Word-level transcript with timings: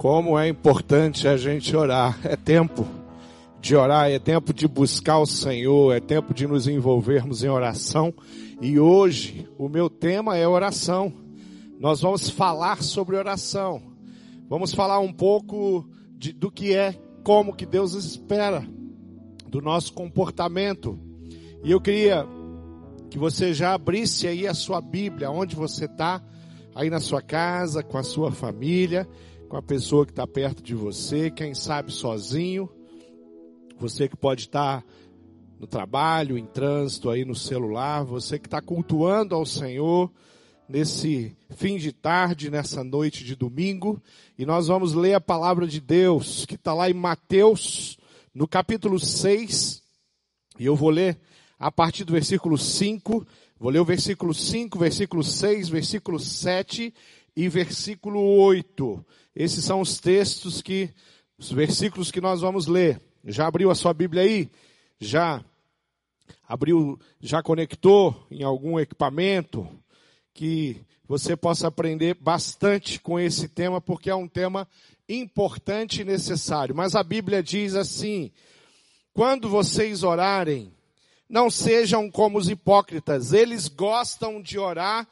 Como 0.00 0.38
é 0.38 0.48
importante 0.48 1.28
a 1.28 1.36
gente 1.36 1.76
orar. 1.76 2.18
É 2.24 2.34
tempo 2.34 2.86
de 3.60 3.76
orar, 3.76 4.10
é 4.10 4.18
tempo 4.18 4.54
de 4.54 4.66
buscar 4.66 5.18
o 5.18 5.26
Senhor, 5.26 5.94
é 5.94 6.00
tempo 6.00 6.32
de 6.32 6.46
nos 6.46 6.66
envolvermos 6.66 7.44
em 7.44 7.50
oração. 7.50 8.14
E 8.62 8.80
hoje 8.80 9.46
o 9.58 9.68
meu 9.68 9.90
tema 9.90 10.38
é 10.38 10.48
oração. 10.48 11.12
Nós 11.78 12.00
vamos 12.00 12.30
falar 12.30 12.82
sobre 12.82 13.14
oração. 13.14 13.82
Vamos 14.48 14.72
falar 14.72 15.00
um 15.00 15.12
pouco 15.12 15.86
de, 16.16 16.32
do 16.32 16.50
que 16.50 16.74
é, 16.74 16.98
como 17.22 17.54
que 17.54 17.66
Deus 17.66 17.92
espera 17.92 18.66
do 19.48 19.60
nosso 19.60 19.92
comportamento. 19.92 20.98
E 21.62 21.72
eu 21.72 21.78
queria 21.78 22.26
que 23.10 23.18
você 23.18 23.52
já 23.52 23.74
abrisse 23.74 24.26
aí 24.26 24.46
a 24.46 24.54
sua 24.54 24.80
Bíblia, 24.80 25.30
onde 25.30 25.54
você 25.54 25.84
está, 25.84 26.22
aí 26.74 26.88
na 26.88 27.00
sua 27.00 27.20
casa, 27.20 27.82
com 27.82 27.98
a 27.98 28.02
sua 28.02 28.32
família 28.32 29.06
com 29.50 29.56
a 29.56 29.62
pessoa 29.62 30.06
que 30.06 30.12
está 30.12 30.24
perto 30.28 30.62
de 30.62 30.76
você, 30.76 31.28
quem 31.28 31.54
sabe 31.54 31.90
sozinho, 31.90 32.70
você 33.76 34.08
que 34.08 34.16
pode 34.16 34.42
estar 34.42 34.84
no 35.58 35.66
trabalho, 35.66 36.38
em 36.38 36.46
trânsito, 36.46 37.10
aí 37.10 37.24
no 37.24 37.34
celular, 37.34 38.04
você 38.04 38.38
que 38.38 38.46
está 38.46 38.62
cultuando 38.62 39.34
ao 39.34 39.44
Senhor 39.44 40.08
nesse 40.68 41.36
fim 41.56 41.78
de 41.78 41.90
tarde, 41.90 42.48
nessa 42.48 42.84
noite 42.84 43.24
de 43.24 43.34
domingo, 43.34 44.00
e 44.38 44.46
nós 44.46 44.68
vamos 44.68 44.94
ler 44.94 45.14
a 45.14 45.20
palavra 45.20 45.66
de 45.66 45.80
Deus, 45.80 46.46
que 46.46 46.54
está 46.54 46.72
lá 46.72 46.88
em 46.88 46.94
Mateus, 46.94 47.98
no 48.32 48.46
capítulo 48.46 49.00
6, 49.00 49.82
e 50.60 50.64
eu 50.64 50.76
vou 50.76 50.90
ler 50.90 51.18
a 51.58 51.72
partir 51.72 52.04
do 52.04 52.12
versículo 52.12 52.56
5, 52.56 53.26
vou 53.58 53.72
ler 53.72 53.80
o 53.80 53.84
versículo 53.84 54.32
5, 54.32 54.78
versículo 54.78 55.24
6, 55.24 55.68
versículo 55.68 56.20
7 56.20 56.94
e 57.36 57.48
versículo 57.48 58.20
8. 58.20 59.04
Esses 59.34 59.64
são 59.64 59.80
os 59.80 59.98
textos 59.98 60.60
que, 60.60 60.90
os 61.38 61.50
versículos 61.50 62.10
que 62.10 62.20
nós 62.20 62.40
vamos 62.40 62.66
ler. 62.66 63.00
Já 63.24 63.46
abriu 63.46 63.70
a 63.70 63.74
sua 63.74 63.92
Bíblia 63.94 64.22
aí? 64.22 64.50
Já 64.98 65.44
abriu, 66.46 66.98
já 67.20 67.42
conectou 67.42 68.26
em 68.30 68.42
algum 68.42 68.78
equipamento 68.78 69.68
que 70.32 70.84
você 71.06 71.36
possa 71.36 71.68
aprender 71.68 72.14
bastante 72.14 73.00
com 73.00 73.18
esse 73.18 73.48
tema, 73.48 73.80
porque 73.80 74.10
é 74.10 74.14
um 74.14 74.28
tema 74.28 74.66
importante 75.08 76.02
e 76.02 76.04
necessário. 76.04 76.74
Mas 76.74 76.94
a 76.94 77.02
Bíblia 77.02 77.42
diz 77.42 77.74
assim: 77.74 78.30
quando 79.12 79.48
vocês 79.48 80.02
orarem, 80.02 80.72
não 81.28 81.50
sejam 81.50 82.10
como 82.10 82.38
os 82.38 82.48
hipócritas, 82.48 83.32
eles 83.32 83.68
gostam 83.68 84.40
de 84.40 84.58
orar 84.58 85.06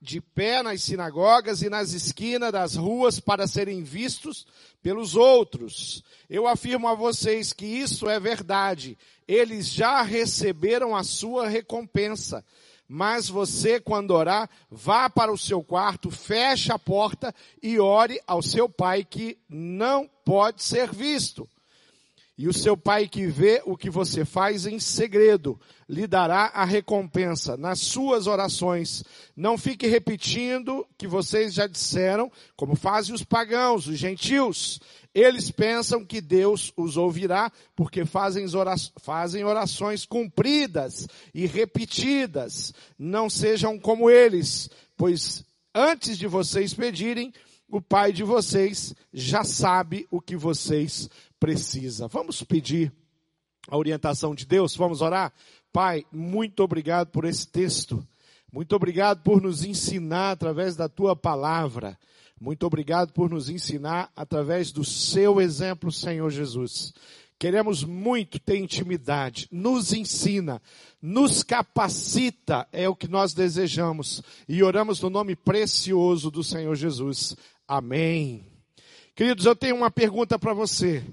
de 0.00 0.20
pé 0.20 0.62
nas 0.62 0.82
sinagogas 0.82 1.62
e 1.62 1.70
nas 1.70 1.92
esquinas 1.92 2.52
das 2.52 2.76
ruas 2.76 3.18
para 3.18 3.46
serem 3.46 3.82
vistos 3.82 4.46
pelos 4.82 5.16
outros. 5.16 6.04
Eu 6.28 6.46
afirmo 6.46 6.86
a 6.88 6.94
vocês 6.94 7.52
que 7.52 7.66
isso 7.66 8.08
é 8.08 8.20
verdade. 8.20 8.96
Eles 9.26 9.68
já 9.68 10.02
receberam 10.02 10.94
a 10.94 11.02
sua 11.02 11.48
recompensa. 11.48 12.44
Mas 12.88 13.28
você, 13.28 13.80
quando 13.80 14.12
orar, 14.12 14.48
vá 14.70 15.10
para 15.10 15.32
o 15.32 15.38
seu 15.38 15.62
quarto, 15.62 16.08
feche 16.10 16.70
a 16.70 16.78
porta 16.78 17.34
e 17.60 17.80
ore 17.80 18.20
ao 18.26 18.40
seu 18.40 18.68
pai 18.68 19.04
que 19.04 19.36
não 19.48 20.08
pode 20.24 20.62
ser 20.62 20.92
visto. 20.94 21.48
E 22.38 22.48
o 22.48 22.52
seu 22.52 22.76
pai 22.76 23.08
que 23.08 23.26
vê 23.26 23.62
o 23.64 23.78
que 23.78 23.88
você 23.88 24.22
faz 24.22 24.66
em 24.66 24.78
segredo, 24.78 25.58
lhe 25.88 26.06
dará 26.06 26.50
a 26.52 26.66
recompensa 26.66 27.56
nas 27.56 27.80
suas 27.80 28.26
orações. 28.26 29.02
Não 29.34 29.56
fique 29.56 29.86
repetindo 29.86 30.86
que 30.98 31.06
vocês 31.06 31.54
já 31.54 31.66
disseram, 31.66 32.30
como 32.54 32.76
fazem 32.76 33.14
os 33.14 33.24
pagãos, 33.24 33.86
os 33.86 33.96
gentios. 33.96 34.80
Eles 35.14 35.50
pensam 35.50 36.04
que 36.04 36.20
Deus 36.20 36.74
os 36.76 36.98
ouvirá 36.98 37.50
porque 37.74 38.04
fazem 38.04 38.44
orações 39.44 40.04
cumpridas 40.04 41.08
e 41.32 41.46
repetidas. 41.46 42.74
Não 42.98 43.30
sejam 43.30 43.78
como 43.78 44.10
eles, 44.10 44.68
pois 44.94 45.42
antes 45.74 46.18
de 46.18 46.26
vocês 46.26 46.74
pedirem, 46.74 47.32
o 47.68 47.80
Pai 47.80 48.12
de 48.12 48.22
vocês 48.22 48.94
já 49.12 49.44
sabe 49.44 50.06
o 50.10 50.20
que 50.20 50.36
vocês 50.36 51.08
precisam. 51.38 52.08
Vamos 52.08 52.42
pedir 52.42 52.92
a 53.68 53.76
orientação 53.76 54.34
de 54.34 54.46
Deus, 54.46 54.76
vamos 54.76 55.00
orar? 55.02 55.32
Pai, 55.72 56.04
muito 56.12 56.62
obrigado 56.62 57.08
por 57.08 57.24
esse 57.24 57.46
texto. 57.46 58.06
Muito 58.52 58.74
obrigado 58.74 59.22
por 59.22 59.42
nos 59.42 59.64
ensinar 59.64 60.30
através 60.30 60.76
da 60.76 60.88
tua 60.88 61.14
palavra. 61.16 61.98
Muito 62.40 62.66
obrigado 62.66 63.12
por 63.12 63.28
nos 63.28 63.48
ensinar 63.48 64.10
através 64.14 64.70
do 64.70 64.84
seu 64.84 65.40
exemplo, 65.40 65.90
Senhor 65.90 66.30
Jesus. 66.30 66.94
Queremos 67.38 67.84
muito 67.84 68.38
ter 68.38 68.56
intimidade. 68.56 69.46
Nos 69.52 69.92
ensina, 69.92 70.62
nos 71.02 71.42
capacita, 71.42 72.66
é 72.72 72.88
o 72.88 72.96
que 72.96 73.08
nós 73.08 73.34
desejamos. 73.34 74.22
E 74.48 74.62
oramos 74.62 75.00
no 75.02 75.10
nome 75.10 75.36
precioso 75.36 76.30
do 76.30 76.42
Senhor 76.42 76.74
Jesus. 76.74 77.36
Amém. 77.68 78.46
Queridos, 79.14 79.44
eu 79.44 79.56
tenho 79.56 79.76
uma 79.76 79.90
pergunta 79.90 80.38
para 80.38 80.54
você. 80.54 81.04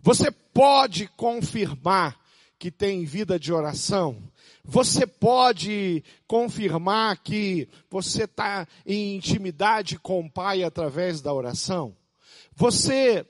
Você 0.00 0.30
pode 0.30 1.08
confirmar 1.16 2.18
que 2.58 2.70
tem 2.70 3.04
vida 3.04 3.38
de 3.38 3.52
oração? 3.52 4.22
Você 4.64 5.06
pode 5.06 6.04
confirmar 6.26 7.16
que 7.18 7.68
você 7.90 8.24
está 8.24 8.66
em 8.86 9.16
intimidade 9.16 9.98
com 9.98 10.20
o 10.20 10.30
Pai 10.30 10.62
através 10.62 11.20
da 11.20 11.32
oração? 11.32 11.96
Você 12.54 13.26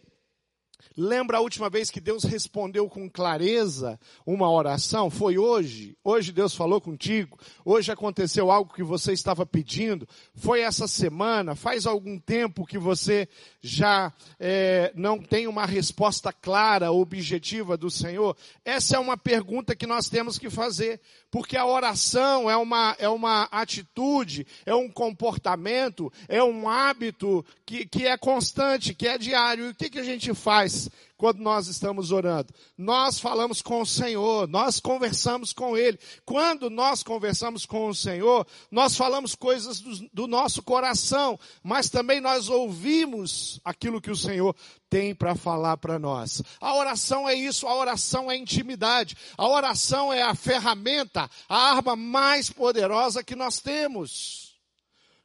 Lembra 1.01 1.39
a 1.39 1.41
última 1.41 1.71
vez 1.71 1.93
que 1.93 2.01
Deus 2.01 2.25
respondeu 2.25 2.89
com 2.89 3.09
clareza 3.09 4.01
uma 4.27 4.51
oração? 4.51 5.09
Foi 5.09 5.39
hoje. 5.39 5.97
Hoje 6.03 6.33
Deus 6.33 6.57
falou 6.57 6.81
contigo. 6.81 7.39
Hoje 7.65 7.93
aconteceu 7.93 8.51
algo 8.51 8.75
que 8.75 8.83
você 8.83 9.13
estava 9.13 9.47
pedindo. 9.47 10.09
Foi 10.35 10.61
essa 10.61 10.89
semana. 10.89 11.55
Faz 11.55 11.87
algum 11.87 12.19
tempo 12.19 12.67
que 12.67 12.79
você 12.79 13.29
já 13.61 14.13
é, 14.41 14.93
não 14.97 15.21
tem 15.21 15.47
uma 15.47 15.67
resposta 15.67 16.33
clara, 16.33 16.91
objetiva 16.91 17.77
do 17.77 17.93
Senhor. 17.93 18.37
Essa 18.65 18.97
é 18.97 18.99
uma 18.99 19.17
pergunta 19.17 19.77
que 19.77 19.87
nós 19.87 20.09
temos 20.09 20.37
que 20.37 20.51
fazer. 20.51 21.01
Porque 21.31 21.57
a 21.57 21.67
oração 21.67 22.51
é 22.51 22.57
uma, 22.57 22.97
é 22.99 23.09
uma 23.09 23.45
atitude, 23.53 24.47
é 24.67 24.75
um 24.75 24.91
comportamento, 24.91 26.11
é 26.27 26.43
um 26.43 26.69
hábito 26.69 27.45
que, 27.67 27.87
que 27.87 28.07
é 28.07 28.17
constante, 28.17 28.95
que 28.95 29.07
é 29.07 29.17
diário. 29.17 29.67
E 29.67 29.69
o 29.69 29.75
que, 29.77 29.91
que 29.91 29.99
a 29.99 30.05
gente 30.05 30.35
faz 30.35 30.88
quando 31.17 31.41
nós 31.41 31.69
estamos 31.69 32.13
orando? 32.13 32.53
Nós 32.77 33.19
falamos 33.19 33.61
com 33.61 33.81
o 33.81 33.87
Senhor, 33.87 34.49
nós 34.49 34.81
conversamos 34.81 35.53
com 35.53 35.77
Ele. 35.77 35.99
Quando 36.25 36.71
nós 36.71 37.03
conversamos 37.03 37.67
com 37.67 37.89
o 37.89 37.95
Senhor, 37.95 38.47
nós 38.71 38.97
falamos 38.97 39.35
coisas 39.35 39.81
do, 39.81 40.09
do 40.13 40.27
nosso 40.27 40.63
coração, 40.63 41.39
mas 41.63 41.89
também 41.91 42.21
nós 42.21 42.49
ouvimos 42.49 43.61
aquilo 43.65 44.01
que 44.01 44.11
o 44.11 44.17
Senhor 44.17 44.55
tem 44.89 45.15
para 45.15 45.35
falar 45.35 45.77
para 45.77 45.99
nós. 45.99 46.43
A 46.61 46.75
oração 46.75 47.29
é 47.29 47.35
isso, 47.35 47.67
a 47.67 47.75
oração 47.75 48.31
é 48.31 48.37
intimidade. 48.37 49.17
A 49.37 49.49
oração 49.49 50.13
é 50.13 50.23
a 50.23 50.35
ferramenta, 50.35 51.29
a 51.49 51.73
arma 51.75 51.95
mais 51.95 52.51
poderosa 52.51 53.23
que 53.23 53.37
nós 53.37 53.61
temos. 53.61 54.49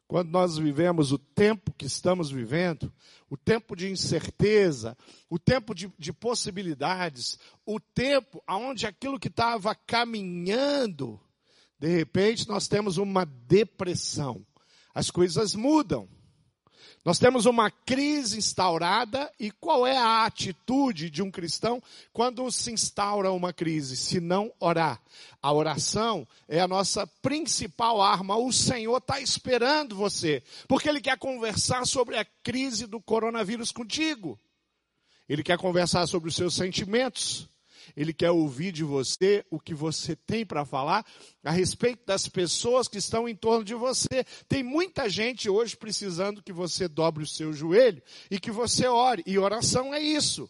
Quando 0.07 0.29
nós 0.29 0.57
vivemos 0.57 1.11
o 1.11 1.17
tempo 1.17 1.73
que 1.77 1.85
estamos 1.85 2.29
vivendo, 2.29 2.91
o 3.33 3.37
tempo 3.37 3.75
de 3.75 3.89
incerteza, 3.89 4.95
o 5.27 5.39
tempo 5.39 5.73
de, 5.73 5.91
de 5.97 6.13
possibilidades, 6.13 7.39
o 7.65 7.79
tempo 7.79 8.43
onde 8.47 8.85
aquilo 8.85 9.19
que 9.19 9.27
estava 9.27 9.73
caminhando, 9.73 11.19
de 11.79 11.87
repente 11.87 12.47
nós 12.47 12.67
temos 12.67 12.97
uma 12.97 13.25
depressão. 13.25 14.45
As 14.93 15.09
coisas 15.09 15.55
mudam. 15.55 16.07
Nós 17.05 17.19
temos 17.19 17.45
uma 17.45 17.69
crise 17.69 18.37
instaurada 18.37 19.29
e 19.37 19.51
qual 19.51 19.85
é 19.85 19.97
a 19.97 20.25
atitude 20.25 21.09
de 21.09 21.21
um 21.21 21.29
cristão 21.29 21.83
quando 22.13 22.49
se 22.49 22.71
instaura 22.71 23.29
uma 23.31 23.51
crise? 23.51 23.97
Se 23.97 24.21
não 24.21 24.53
orar. 24.57 25.01
A 25.41 25.51
oração 25.51 26.25
é 26.47 26.61
a 26.61 26.67
nossa 26.67 27.05
principal 27.21 28.01
arma. 28.01 28.37
O 28.37 28.53
Senhor 28.53 28.97
está 28.97 29.19
esperando 29.19 29.97
você, 29.97 30.41
porque 30.65 30.87
Ele 30.87 31.01
quer 31.01 31.17
conversar 31.17 31.85
sobre 31.85 32.17
a 32.17 32.25
crise 32.41 32.87
do 32.87 33.01
coronavírus 33.01 33.69
contigo. 33.69 34.39
Ele 35.27 35.43
quer 35.43 35.57
conversar 35.57 36.07
sobre 36.07 36.29
os 36.29 36.35
seus 36.35 36.55
sentimentos. 36.55 37.49
Ele 37.95 38.13
quer 38.13 38.31
ouvir 38.31 38.71
de 38.71 38.83
você 38.83 39.45
o 39.49 39.59
que 39.59 39.73
você 39.73 40.15
tem 40.15 40.45
para 40.45 40.65
falar 40.65 41.05
a 41.43 41.51
respeito 41.51 42.05
das 42.05 42.27
pessoas 42.27 42.87
que 42.87 42.97
estão 42.97 43.27
em 43.27 43.35
torno 43.35 43.63
de 43.63 43.73
você. 43.73 44.25
Tem 44.47 44.63
muita 44.63 45.09
gente 45.09 45.49
hoje 45.49 45.75
precisando 45.75 46.41
que 46.41 46.53
você 46.53 46.87
dobre 46.87 47.23
o 47.23 47.27
seu 47.27 47.53
joelho 47.53 48.01
e 48.29 48.39
que 48.39 48.51
você 48.51 48.87
ore. 48.87 49.23
E 49.25 49.37
oração 49.37 49.93
é 49.93 49.99
isso. 49.99 50.49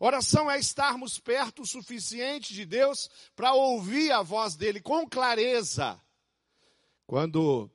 Oração 0.00 0.50
é 0.50 0.58
estarmos 0.58 1.18
perto 1.18 1.62
o 1.62 1.66
suficiente 1.66 2.54
de 2.54 2.64
Deus 2.64 3.10
para 3.34 3.52
ouvir 3.52 4.12
a 4.12 4.22
voz 4.22 4.54
dele 4.54 4.80
com 4.80 5.08
clareza. 5.08 6.00
Quando 7.06 7.68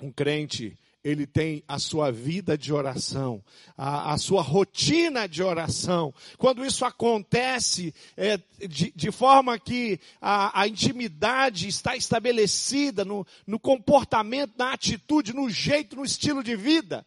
um 0.00 0.12
crente 0.12 0.78
ele 1.04 1.26
tem 1.26 1.64
a 1.66 1.78
sua 1.78 2.12
vida 2.12 2.56
de 2.56 2.72
oração, 2.72 3.42
a, 3.76 4.12
a 4.12 4.18
sua 4.18 4.42
rotina 4.42 5.28
de 5.28 5.42
oração. 5.42 6.14
Quando 6.38 6.64
isso 6.64 6.84
acontece 6.84 7.92
é, 8.16 8.38
de, 8.68 8.92
de, 8.94 9.10
forma 9.10 9.58
que 9.58 9.98
a, 10.20 10.60
a, 10.60 10.68
intimidade 10.68 11.66
está 11.66 11.96
estabelecida 11.96 13.04
no, 13.04 13.26
no 13.46 13.58
comportamento, 13.58 14.54
na 14.56 14.72
atitude, 14.72 15.34
no 15.34 15.50
jeito, 15.50 15.96
no 15.96 16.04
estilo 16.04 16.42
de 16.42 16.54
vida, 16.54 17.04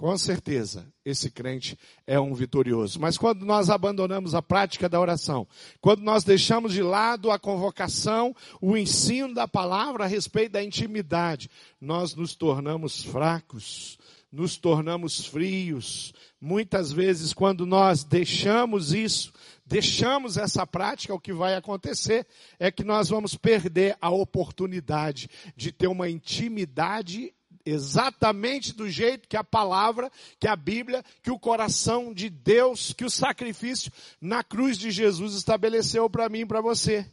com 0.00 0.16
certeza, 0.16 0.90
esse 1.04 1.30
crente 1.30 1.78
é 2.06 2.18
um 2.18 2.32
vitorioso. 2.32 2.98
Mas 2.98 3.18
quando 3.18 3.44
nós 3.44 3.68
abandonamos 3.68 4.34
a 4.34 4.40
prática 4.40 4.88
da 4.88 4.98
oração, 4.98 5.46
quando 5.78 6.00
nós 6.00 6.24
deixamos 6.24 6.72
de 6.72 6.82
lado 6.82 7.30
a 7.30 7.38
convocação, 7.38 8.34
o 8.62 8.78
ensino 8.78 9.34
da 9.34 9.46
palavra 9.46 10.04
a 10.04 10.06
respeito 10.06 10.52
da 10.52 10.64
intimidade, 10.64 11.50
nós 11.78 12.14
nos 12.14 12.34
tornamos 12.34 13.04
fracos, 13.04 13.98
nos 14.32 14.56
tornamos 14.56 15.26
frios. 15.26 16.14
Muitas 16.40 16.90
vezes, 16.90 17.34
quando 17.34 17.66
nós 17.66 18.02
deixamos 18.02 18.94
isso, 18.94 19.34
deixamos 19.66 20.38
essa 20.38 20.66
prática, 20.66 21.12
o 21.12 21.20
que 21.20 21.34
vai 21.34 21.54
acontecer 21.56 22.26
é 22.58 22.70
que 22.70 22.84
nós 22.84 23.10
vamos 23.10 23.34
perder 23.34 23.98
a 24.00 24.08
oportunidade 24.08 25.28
de 25.54 25.70
ter 25.70 25.88
uma 25.88 26.08
intimidade 26.08 27.34
exatamente 27.70 28.72
do 28.72 28.88
jeito 28.88 29.28
que 29.28 29.36
a 29.36 29.44
palavra, 29.44 30.10
que 30.38 30.48
a 30.48 30.56
Bíblia, 30.56 31.04
que 31.22 31.30
o 31.30 31.38
coração 31.38 32.12
de 32.12 32.28
Deus, 32.28 32.92
que 32.92 33.04
o 33.04 33.10
sacrifício 33.10 33.92
na 34.20 34.42
cruz 34.42 34.78
de 34.78 34.90
Jesus 34.90 35.34
estabeleceu 35.34 36.08
para 36.08 36.28
mim 36.28 36.40
e 36.40 36.46
para 36.46 36.60
você. 36.60 37.06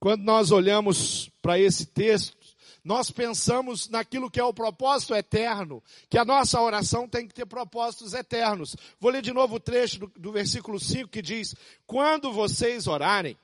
Quando 0.00 0.22
nós 0.22 0.50
olhamos 0.50 1.30
para 1.40 1.58
esse 1.58 1.86
texto, 1.86 2.36
nós 2.84 3.10
pensamos 3.10 3.88
naquilo 3.88 4.30
que 4.30 4.38
é 4.38 4.44
o 4.44 4.52
propósito 4.52 5.14
eterno, 5.14 5.82
que 6.10 6.18
a 6.18 6.24
nossa 6.24 6.60
oração 6.60 7.08
tem 7.08 7.26
que 7.26 7.32
ter 7.32 7.46
propósitos 7.46 8.12
eternos. 8.12 8.76
Vou 9.00 9.10
ler 9.10 9.22
de 9.22 9.32
novo 9.32 9.56
o 9.56 9.60
trecho 9.60 10.00
do, 10.00 10.12
do 10.18 10.32
versículo 10.32 10.78
5 10.78 11.08
que 11.08 11.22
diz: 11.22 11.54
Quando 11.86 12.30
vocês 12.30 12.86
orarem, 12.86 13.38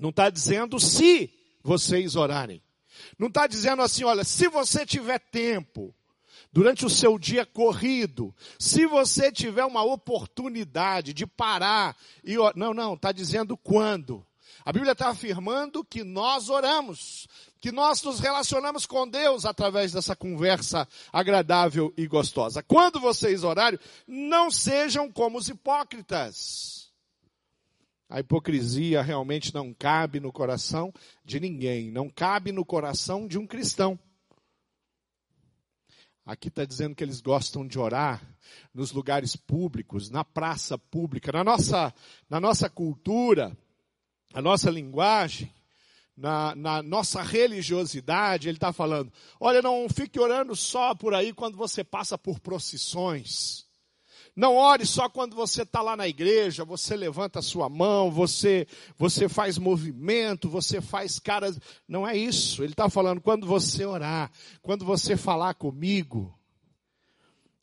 não 0.00 0.10
está 0.10 0.30
dizendo 0.30 0.78
se 0.78 1.28
vocês 1.64 2.14
orarem. 2.14 2.62
Não 3.18 3.28
está 3.28 3.46
dizendo 3.46 3.82
assim, 3.82 4.04
olha, 4.04 4.24
se 4.24 4.48
você 4.48 4.84
tiver 4.84 5.18
tempo, 5.18 5.94
durante 6.52 6.86
o 6.86 6.90
seu 6.90 7.18
dia 7.18 7.44
corrido, 7.44 8.32
se 8.58 8.86
você 8.86 9.32
tiver 9.32 9.64
uma 9.64 9.82
oportunidade 9.82 11.12
de 11.12 11.26
parar 11.26 11.96
e 12.22 12.36
não, 12.54 12.72
não, 12.72 12.94
está 12.94 13.10
dizendo 13.10 13.56
quando. 13.56 14.24
A 14.64 14.72
Bíblia 14.72 14.92
está 14.92 15.08
afirmando 15.08 15.84
que 15.84 16.04
nós 16.04 16.48
oramos, 16.48 17.26
que 17.60 17.72
nós 17.72 18.02
nos 18.02 18.20
relacionamos 18.20 18.86
com 18.86 19.06
Deus 19.06 19.44
através 19.44 19.92
dessa 19.92 20.14
conversa 20.14 20.88
agradável 21.12 21.92
e 21.96 22.06
gostosa. 22.06 22.62
Quando 22.62 23.00
vocês 23.00 23.42
orarem, 23.42 23.78
não 24.06 24.50
sejam 24.50 25.10
como 25.10 25.38
os 25.38 25.48
hipócritas 25.48 26.83
a 28.14 28.20
hipocrisia 28.20 29.02
realmente 29.02 29.52
não 29.52 29.74
cabe 29.74 30.20
no 30.20 30.32
coração 30.32 30.94
de 31.24 31.40
ninguém, 31.40 31.90
não 31.90 32.08
cabe 32.08 32.52
no 32.52 32.64
coração 32.64 33.26
de 33.26 33.36
um 33.36 33.44
cristão. 33.44 33.98
Aqui 36.24 36.46
está 36.46 36.64
dizendo 36.64 36.94
que 36.94 37.02
eles 37.02 37.20
gostam 37.20 37.66
de 37.66 37.76
orar 37.76 38.22
nos 38.72 38.92
lugares 38.92 39.34
públicos, 39.34 40.10
na 40.10 40.24
praça 40.24 40.78
pública, 40.78 41.32
na 41.32 41.42
nossa, 41.42 41.92
na 42.30 42.38
nossa 42.38 42.70
cultura, 42.70 43.58
na 44.32 44.40
nossa 44.40 44.70
linguagem, 44.70 45.52
na, 46.16 46.54
na 46.54 46.84
nossa 46.84 47.20
religiosidade. 47.20 48.48
Ele 48.48 48.58
está 48.58 48.72
falando: 48.72 49.12
olha, 49.40 49.60
não 49.60 49.88
fique 49.88 50.20
orando 50.20 50.54
só 50.54 50.94
por 50.94 51.14
aí 51.14 51.32
quando 51.32 51.56
você 51.56 51.82
passa 51.82 52.16
por 52.16 52.38
procissões. 52.38 53.66
Não 54.36 54.56
ore 54.56 54.84
só 54.84 55.08
quando 55.08 55.36
você 55.36 55.62
está 55.62 55.80
lá 55.80 55.96
na 55.96 56.08
igreja, 56.08 56.64
você 56.64 56.96
levanta 56.96 57.38
a 57.38 57.42
sua 57.42 57.68
mão, 57.68 58.10
você, 58.10 58.66
você 58.98 59.28
faz 59.28 59.58
movimento, 59.58 60.48
você 60.48 60.80
faz 60.80 61.20
caras. 61.20 61.58
Não 61.86 62.06
é 62.06 62.16
isso. 62.16 62.64
Ele 62.64 62.72
está 62.72 62.90
falando 62.90 63.20
quando 63.20 63.46
você 63.46 63.84
orar, 63.84 64.32
quando 64.60 64.84
você 64.84 65.16
falar 65.16 65.54
comigo. 65.54 66.36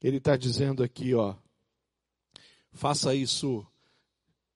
Ele 0.01 0.18
está 0.18 0.38
dizendo 0.38 0.81
aqui, 0.81 1.13
ó, 1.13 1.35
faça 2.71 3.13
isso 3.13 3.65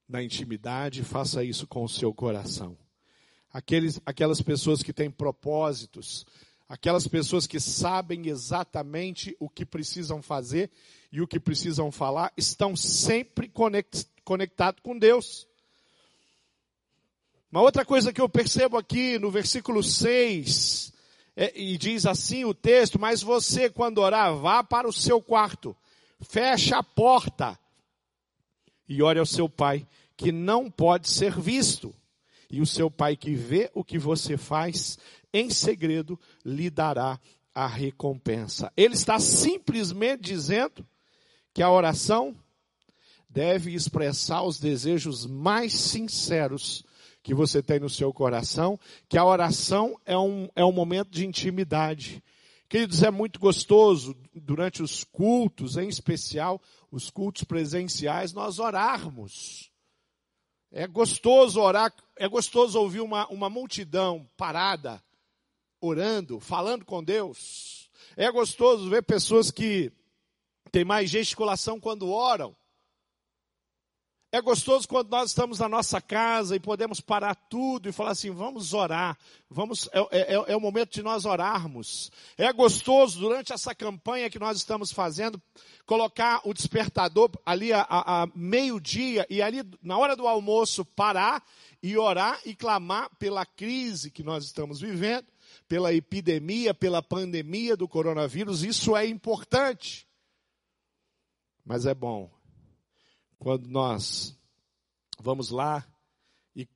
na 0.08 0.22
intimidade, 0.22 1.04
faça 1.04 1.44
isso 1.44 1.66
com 1.66 1.84
o 1.84 1.88
seu 1.88 2.14
coração. 2.14 2.78
Aqueles, 3.52 4.00
aquelas 4.06 4.40
pessoas 4.40 4.82
que 4.82 4.92
têm 4.92 5.10
propósitos, 5.10 6.26
aquelas 6.68 7.06
pessoas 7.06 7.46
que 7.46 7.60
sabem 7.60 8.28
exatamente 8.28 9.36
o 9.38 9.48
que 9.48 9.64
precisam 9.64 10.22
fazer 10.22 10.70
e 11.12 11.20
o 11.20 11.26
que 11.26 11.38
precisam 11.38 11.92
falar 11.92 12.32
estão 12.36 12.74
sempre 12.74 13.50
conectados 14.24 14.80
com 14.82 14.98
Deus. 14.98 15.46
Uma 17.50 17.62
outra 17.62 17.84
coisa 17.84 18.12
que 18.12 18.20
eu 18.20 18.28
percebo 18.28 18.76
aqui 18.76 19.18
no 19.18 19.30
versículo 19.30 19.82
6, 19.82 20.92
é, 21.36 21.52
e 21.54 21.78
diz 21.78 22.06
assim 22.06 22.44
o 22.44 22.52
texto, 22.52 22.98
mas 22.98 23.22
você 23.22 23.70
quando 23.70 23.98
orar, 23.98 24.34
vá 24.36 24.64
para 24.64 24.88
o 24.88 24.92
seu 24.92 25.22
quarto, 25.22 25.76
feche 26.20 26.74
a 26.74 26.82
porta 26.82 27.58
e 28.88 29.02
ore 29.02 29.18
ao 29.18 29.26
seu 29.26 29.48
pai, 29.48 29.86
que 30.16 30.32
não 30.32 30.70
pode 30.70 31.08
ser 31.08 31.38
visto. 31.38 31.94
E 32.48 32.60
o 32.60 32.66
seu 32.66 32.90
pai 32.90 33.16
que 33.16 33.34
vê 33.34 33.70
o 33.74 33.82
que 33.82 33.98
você 33.98 34.36
faz 34.36 34.98
em 35.36 35.50
segredo 35.50 36.18
lhe 36.44 36.70
dará 36.70 37.20
a 37.54 37.66
recompensa. 37.66 38.72
Ele 38.76 38.94
está 38.94 39.18
simplesmente 39.18 40.22
dizendo 40.22 40.86
que 41.52 41.62
a 41.62 41.70
oração 41.70 42.36
deve 43.28 43.74
expressar 43.74 44.42
os 44.42 44.58
desejos 44.58 45.26
mais 45.26 45.72
sinceros 45.74 46.84
que 47.22 47.34
você 47.34 47.62
tem 47.62 47.80
no 47.80 47.90
seu 47.90 48.12
coração, 48.12 48.78
que 49.08 49.18
a 49.18 49.24
oração 49.24 49.98
é 50.06 50.16
um, 50.16 50.48
é 50.54 50.64
um 50.64 50.72
momento 50.72 51.10
de 51.10 51.26
intimidade. 51.26 52.22
Queridos, 52.68 53.02
é 53.02 53.10
muito 53.10 53.38
gostoso 53.38 54.16
durante 54.34 54.82
os 54.82 55.04
cultos, 55.04 55.76
em 55.76 55.88
especial 55.88 56.60
os 56.90 57.10
cultos 57.10 57.44
presenciais, 57.44 58.32
nós 58.32 58.58
orarmos. 58.58 59.70
É 60.70 60.86
gostoso 60.86 61.60
orar, 61.60 61.92
é 62.16 62.28
gostoso 62.28 62.78
ouvir 62.78 63.00
uma, 63.00 63.26
uma 63.28 63.48
multidão 63.48 64.28
parada, 64.36 65.02
orando, 65.80 66.40
falando 66.40 66.84
com 66.84 67.02
Deus. 67.02 67.90
É 68.16 68.30
gostoso 68.30 68.88
ver 68.88 69.02
pessoas 69.02 69.50
que 69.50 69.92
tem 70.70 70.84
mais 70.84 71.10
gesticulação 71.10 71.78
quando 71.80 72.10
oram. 72.10 72.56
É 74.32 74.42
gostoso 74.42 74.88
quando 74.88 75.08
nós 75.08 75.30
estamos 75.30 75.60
na 75.60 75.68
nossa 75.68 76.00
casa 76.00 76.56
e 76.56 76.60
podemos 76.60 77.00
parar 77.00 77.34
tudo 77.34 77.88
e 77.88 77.92
falar 77.92 78.10
assim: 78.10 78.30
vamos 78.30 78.74
orar, 78.74 79.16
vamos, 79.48 79.88
é, 79.92 80.00
é, 80.10 80.34
é, 80.34 80.44
é 80.48 80.56
o 80.56 80.60
momento 80.60 80.92
de 80.92 81.02
nós 81.02 81.24
orarmos. 81.24 82.10
É 82.36 82.52
gostoso 82.52 83.20
durante 83.20 83.52
essa 83.52 83.74
campanha 83.74 84.28
que 84.28 84.38
nós 84.38 84.58
estamos 84.58 84.92
fazendo, 84.92 85.40
colocar 85.86 86.42
o 86.44 86.52
despertador 86.52 87.30
ali 87.46 87.72
a, 87.72 87.86
a 87.88 88.28
meio-dia 88.34 89.26
e 89.30 89.40
ali 89.40 89.62
na 89.80 89.96
hora 89.96 90.16
do 90.16 90.26
almoço 90.26 90.84
parar 90.84 91.42
e 91.82 91.96
orar 91.96 92.38
e 92.44 92.54
clamar 92.54 93.08
pela 93.18 93.46
crise 93.46 94.10
que 94.10 94.24
nós 94.24 94.44
estamos 94.44 94.80
vivendo, 94.80 95.26
pela 95.68 95.92
epidemia, 95.92 96.72
pela 96.72 97.02
pandemia 97.02 97.76
do 97.76 97.88
coronavírus. 97.88 98.62
Isso 98.62 98.96
é 98.96 99.06
importante. 99.06 100.08
Mas 101.64 101.86
é 101.86 101.94
bom 101.94 102.30
quando 103.38 103.68
nós 103.68 104.36
vamos 105.20 105.50
lá 105.50 105.86
e 106.54 106.68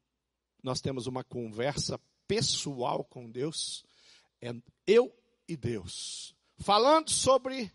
nós 0.62 0.80
temos 0.80 1.06
uma 1.06 1.24
conversa 1.24 2.00
pessoal 2.26 3.04
com 3.04 3.30
Deus, 3.30 3.84
é 4.40 4.54
eu 4.86 5.12
e 5.48 5.56
Deus, 5.56 6.34
falando 6.58 7.10
sobre 7.10 7.72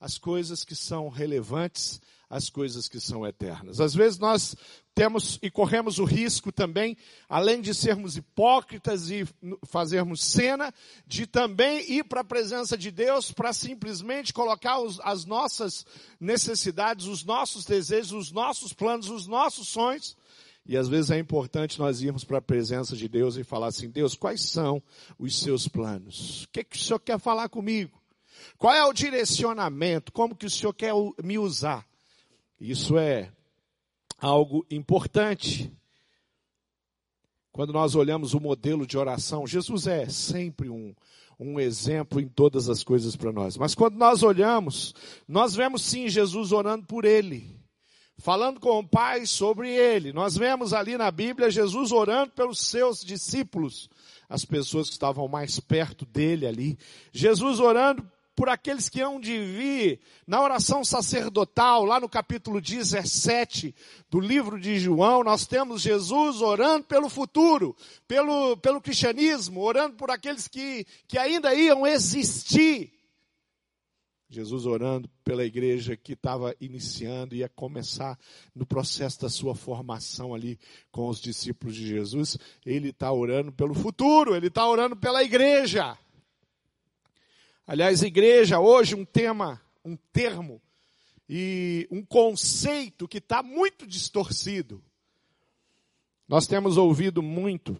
as 0.00 0.18
coisas 0.18 0.64
que 0.64 0.74
são 0.74 1.08
relevantes, 1.08 2.00
as 2.30 2.50
coisas 2.50 2.88
que 2.88 3.00
são 3.00 3.26
eternas. 3.26 3.80
Às 3.80 3.94
vezes 3.94 4.18
nós 4.18 4.54
temos 4.94 5.38
e 5.42 5.50
corremos 5.50 5.98
o 5.98 6.04
risco 6.04 6.52
também, 6.52 6.96
além 7.28 7.60
de 7.60 7.74
sermos 7.74 8.16
hipócritas 8.16 9.10
e 9.10 9.26
fazermos 9.66 10.22
cena, 10.22 10.72
de 11.06 11.26
também 11.26 11.90
ir 11.90 12.04
para 12.04 12.20
a 12.20 12.24
presença 12.24 12.76
de 12.76 12.90
Deus 12.90 13.32
para 13.32 13.52
simplesmente 13.52 14.32
colocar 14.32 14.78
os, 14.80 15.00
as 15.00 15.24
nossas 15.24 15.86
necessidades, 16.20 17.06
os 17.06 17.24
nossos 17.24 17.64
desejos, 17.64 18.12
os 18.12 18.32
nossos 18.32 18.72
planos, 18.72 19.08
os 19.08 19.26
nossos 19.26 19.68
sonhos. 19.68 20.16
E 20.66 20.76
às 20.76 20.86
vezes 20.86 21.10
é 21.10 21.18
importante 21.18 21.78
nós 21.78 22.02
irmos 22.02 22.24
para 22.24 22.38
a 22.38 22.42
presença 22.42 22.94
de 22.94 23.08
Deus 23.08 23.36
e 23.36 23.44
falar 23.44 23.68
assim: 23.68 23.88
Deus, 23.88 24.14
quais 24.14 24.42
são 24.42 24.82
os 25.18 25.38
seus 25.40 25.66
planos? 25.66 26.44
O 26.44 26.48
que, 26.48 26.62
que 26.62 26.76
o 26.76 26.78
Senhor 26.78 26.98
quer 26.98 27.18
falar 27.18 27.48
comigo? 27.48 27.98
Qual 28.56 28.74
é 28.74 28.84
o 28.84 28.92
direcionamento? 28.92 30.12
Como 30.12 30.34
que 30.36 30.46
o 30.46 30.50
Senhor 30.50 30.72
quer 30.72 30.92
me 31.22 31.38
usar? 31.38 31.86
Isso 32.60 32.98
é 32.98 33.30
algo 34.18 34.66
importante. 34.70 35.72
Quando 37.52 37.72
nós 37.72 37.94
olhamos 37.94 38.34
o 38.34 38.40
modelo 38.40 38.86
de 38.86 38.96
oração, 38.98 39.46
Jesus 39.46 39.86
é 39.86 40.08
sempre 40.08 40.68
um, 40.68 40.94
um 41.38 41.58
exemplo 41.58 42.20
em 42.20 42.28
todas 42.28 42.68
as 42.68 42.82
coisas 42.82 43.16
para 43.16 43.32
nós. 43.32 43.56
Mas 43.56 43.74
quando 43.74 43.96
nós 43.96 44.22
olhamos, 44.22 44.94
nós 45.26 45.54
vemos 45.54 45.82
sim 45.82 46.08
Jesus 46.08 46.52
orando 46.52 46.86
por 46.86 47.04
ele, 47.04 47.58
falando 48.18 48.60
com 48.60 48.78
o 48.78 48.86
Pai 48.86 49.24
sobre 49.26 49.70
ele. 49.70 50.12
Nós 50.12 50.36
vemos 50.36 50.72
ali 50.72 50.96
na 50.96 51.10
Bíblia 51.10 51.50
Jesus 51.50 51.92
orando 51.92 52.32
pelos 52.32 52.60
seus 52.60 53.04
discípulos, 53.04 53.88
as 54.28 54.44
pessoas 54.44 54.88
que 54.88 54.94
estavam 54.94 55.26
mais 55.28 55.60
perto 55.60 56.04
dele 56.04 56.46
ali. 56.46 56.78
Jesus 57.12 57.60
orando 57.60 58.08
por 58.38 58.48
aqueles 58.48 58.88
que 58.88 59.00
hão 59.00 59.18
de 59.18 59.36
vir, 59.36 60.00
na 60.24 60.40
oração 60.40 60.84
sacerdotal, 60.84 61.84
lá 61.84 61.98
no 61.98 62.08
capítulo 62.08 62.60
17 62.60 63.74
do 64.08 64.20
livro 64.20 64.60
de 64.60 64.78
João, 64.78 65.24
nós 65.24 65.44
temos 65.44 65.82
Jesus 65.82 66.40
orando 66.40 66.84
pelo 66.84 67.08
futuro, 67.08 67.74
pelo, 68.06 68.56
pelo 68.58 68.80
cristianismo, 68.80 69.60
orando 69.60 69.96
por 69.96 70.08
aqueles 70.08 70.46
que, 70.46 70.86
que 71.08 71.18
ainda 71.18 71.52
iam 71.52 71.84
existir. 71.84 72.92
Jesus 74.30 74.66
orando 74.66 75.10
pela 75.24 75.44
igreja 75.44 75.96
que 75.96 76.12
estava 76.12 76.54
iniciando, 76.60 77.34
ia 77.34 77.48
começar 77.48 78.16
no 78.54 78.64
processo 78.64 79.20
da 79.20 79.28
sua 79.28 79.56
formação 79.56 80.32
ali 80.32 80.60
com 80.92 81.08
os 81.08 81.20
discípulos 81.20 81.74
de 81.74 81.88
Jesus. 81.88 82.38
Ele 82.64 82.90
está 82.90 83.10
orando 83.10 83.50
pelo 83.50 83.74
futuro, 83.74 84.36
ele 84.36 84.46
está 84.46 84.64
orando 84.64 84.94
pela 84.94 85.24
igreja. 85.24 85.98
Aliás, 87.68 88.02
igreja 88.02 88.58
hoje 88.58 88.94
um 88.94 89.04
tema, 89.04 89.60
um 89.84 89.94
termo 90.10 90.58
e 91.28 91.86
um 91.90 92.02
conceito 92.02 93.06
que 93.06 93.18
está 93.18 93.42
muito 93.42 93.86
distorcido. 93.86 94.82
Nós 96.26 96.46
temos 96.46 96.78
ouvido 96.78 97.22
muito 97.22 97.76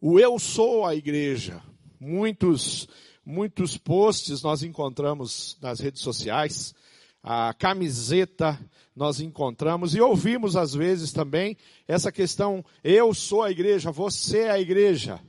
o 0.00 0.18
eu 0.18 0.40
sou 0.40 0.84
a 0.84 0.96
igreja. 0.96 1.62
Muitos, 2.00 2.88
muitos 3.24 3.76
posts 3.76 4.42
nós 4.42 4.64
encontramos 4.64 5.56
nas 5.62 5.78
redes 5.78 6.02
sociais, 6.02 6.74
a 7.22 7.54
camiseta 7.54 8.58
nós 8.94 9.20
encontramos 9.20 9.94
e 9.94 10.00
ouvimos 10.00 10.56
às 10.56 10.74
vezes 10.74 11.12
também 11.12 11.56
essa 11.86 12.10
questão, 12.10 12.64
eu 12.82 13.14
sou 13.14 13.44
a 13.44 13.52
igreja, 13.52 13.92
você 13.92 14.40
é 14.40 14.50
a 14.50 14.60
igreja. 14.60 15.20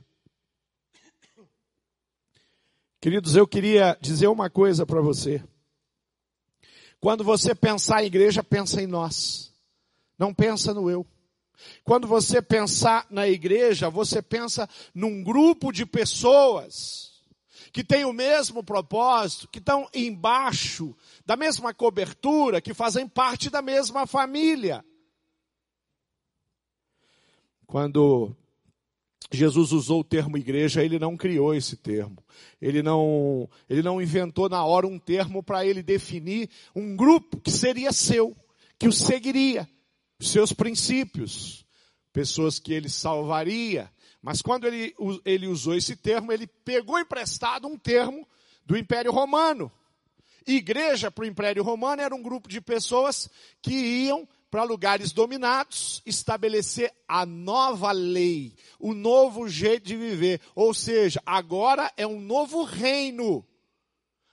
Queridos, 3.00 3.34
eu 3.34 3.46
queria 3.46 3.96
dizer 3.98 4.26
uma 4.26 4.50
coisa 4.50 4.84
para 4.84 5.00
você. 5.00 5.42
Quando 7.00 7.24
você 7.24 7.54
pensar 7.54 8.02
em 8.02 8.06
igreja, 8.06 8.44
pensa 8.44 8.82
em 8.82 8.86
nós. 8.86 9.54
Não 10.18 10.34
pensa 10.34 10.74
no 10.74 10.90
eu. 10.90 11.06
Quando 11.82 12.06
você 12.06 12.42
pensar 12.42 13.06
na 13.08 13.26
igreja, 13.26 13.88
você 13.88 14.20
pensa 14.20 14.68
num 14.94 15.22
grupo 15.22 15.72
de 15.72 15.86
pessoas 15.86 17.10
que 17.72 17.82
têm 17.82 18.04
o 18.04 18.12
mesmo 18.12 18.62
propósito, 18.62 19.48
que 19.48 19.60
estão 19.60 19.88
embaixo 19.94 20.94
da 21.24 21.36
mesma 21.36 21.72
cobertura, 21.72 22.60
que 22.60 22.74
fazem 22.74 23.08
parte 23.08 23.48
da 23.48 23.62
mesma 23.62 24.06
família. 24.06 24.84
Quando 27.66 28.36
Jesus 29.32 29.72
usou 29.72 30.00
o 30.00 30.04
termo 30.04 30.36
igreja, 30.36 30.82
ele 30.82 30.98
não 30.98 31.16
criou 31.16 31.54
esse 31.54 31.76
termo. 31.76 32.24
Ele 32.60 32.82
não, 32.82 33.48
ele 33.68 33.82
não 33.82 34.00
inventou 34.00 34.48
na 34.48 34.64
hora 34.64 34.86
um 34.86 34.98
termo 34.98 35.42
para 35.42 35.64
ele 35.64 35.82
definir 35.82 36.50
um 36.74 36.96
grupo 36.96 37.40
que 37.40 37.50
seria 37.50 37.92
seu, 37.92 38.36
que 38.78 38.88
o 38.88 38.92
seguiria, 38.92 39.68
seus 40.20 40.52
princípios, 40.52 41.64
pessoas 42.12 42.58
que 42.58 42.72
ele 42.72 42.88
salvaria. 42.88 43.90
Mas 44.20 44.42
quando 44.42 44.66
ele, 44.66 44.94
ele 45.24 45.46
usou 45.46 45.74
esse 45.74 45.94
termo, 45.96 46.32
ele 46.32 46.46
pegou 46.46 46.98
emprestado 46.98 47.68
um 47.68 47.78
termo 47.78 48.26
do 48.66 48.76
Império 48.76 49.12
Romano. 49.12 49.70
Igreja 50.46 51.10
para 51.10 51.22
o 51.22 51.26
Império 51.26 51.62
Romano 51.62 52.02
era 52.02 52.14
um 52.14 52.22
grupo 52.22 52.48
de 52.48 52.60
pessoas 52.60 53.28
que 53.62 53.72
iam 53.72 54.28
para 54.50 54.64
lugares 54.64 55.12
dominados, 55.12 56.02
estabelecer 56.04 56.92
a 57.06 57.24
nova 57.24 57.92
lei, 57.92 58.54
o 58.78 58.92
novo 58.92 59.48
jeito 59.48 59.86
de 59.86 59.96
viver. 59.96 60.40
Ou 60.54 60.74
seja, 60.74 61.22
agora 61.24 61.92
é 61.96 62.06
um 62.06 62.20
novo 62.20 62.64
reino. 62.64 63.46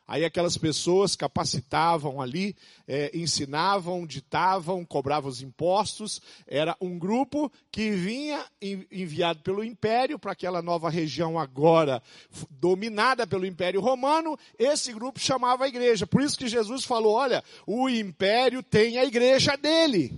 Aí 0.08 0.24
aquelas 0.24 0.58
pessoas 0.58 1.18
capacitavam 1.18 2.22
ali, 2.22 2.56
é, 2.88 3.12
ensinavam, 3.14 4.08
ditavam, 4.08 4.86
cobravam 4.86 5.30
os 5.30 5.42
impostos. 5.42 6.22
Era 6.48 6.78
um 6.80 6.98
grupo 6.98 7.52
que 7.70 7.92
vinha 7.92 8.46
enviado 8.90 9.42
pelo 9.42 9.66
Império 9.66 10.18
para 10.18 10.32
aquela 10.32 10.62
nova 10.62 10.90
região 10.90 11.38
agora 11.38 12.02
dominada 12.50 13.28
pelo 13.28 13.46
Império 13.46 13.82
Romano. 13.82 14.40
Esse 14.58 14.94
grupo 14.94 15.20
chamava 15.20 15.66
a 15.66 15.68
igreja. 15.68 16.08
Por 16.08 16.22
isso 16.22 16.38
que 16.38 16.48
Jesus 16.48 16.86
falou: 16.86 17.14
olha, 17.14 17.44
o 17.66 17.90
Império 17.90 18.64
tem 18.64 18.98
a 18.98 19.04
igreja 19.04 19.58
dele. 19.58 20.18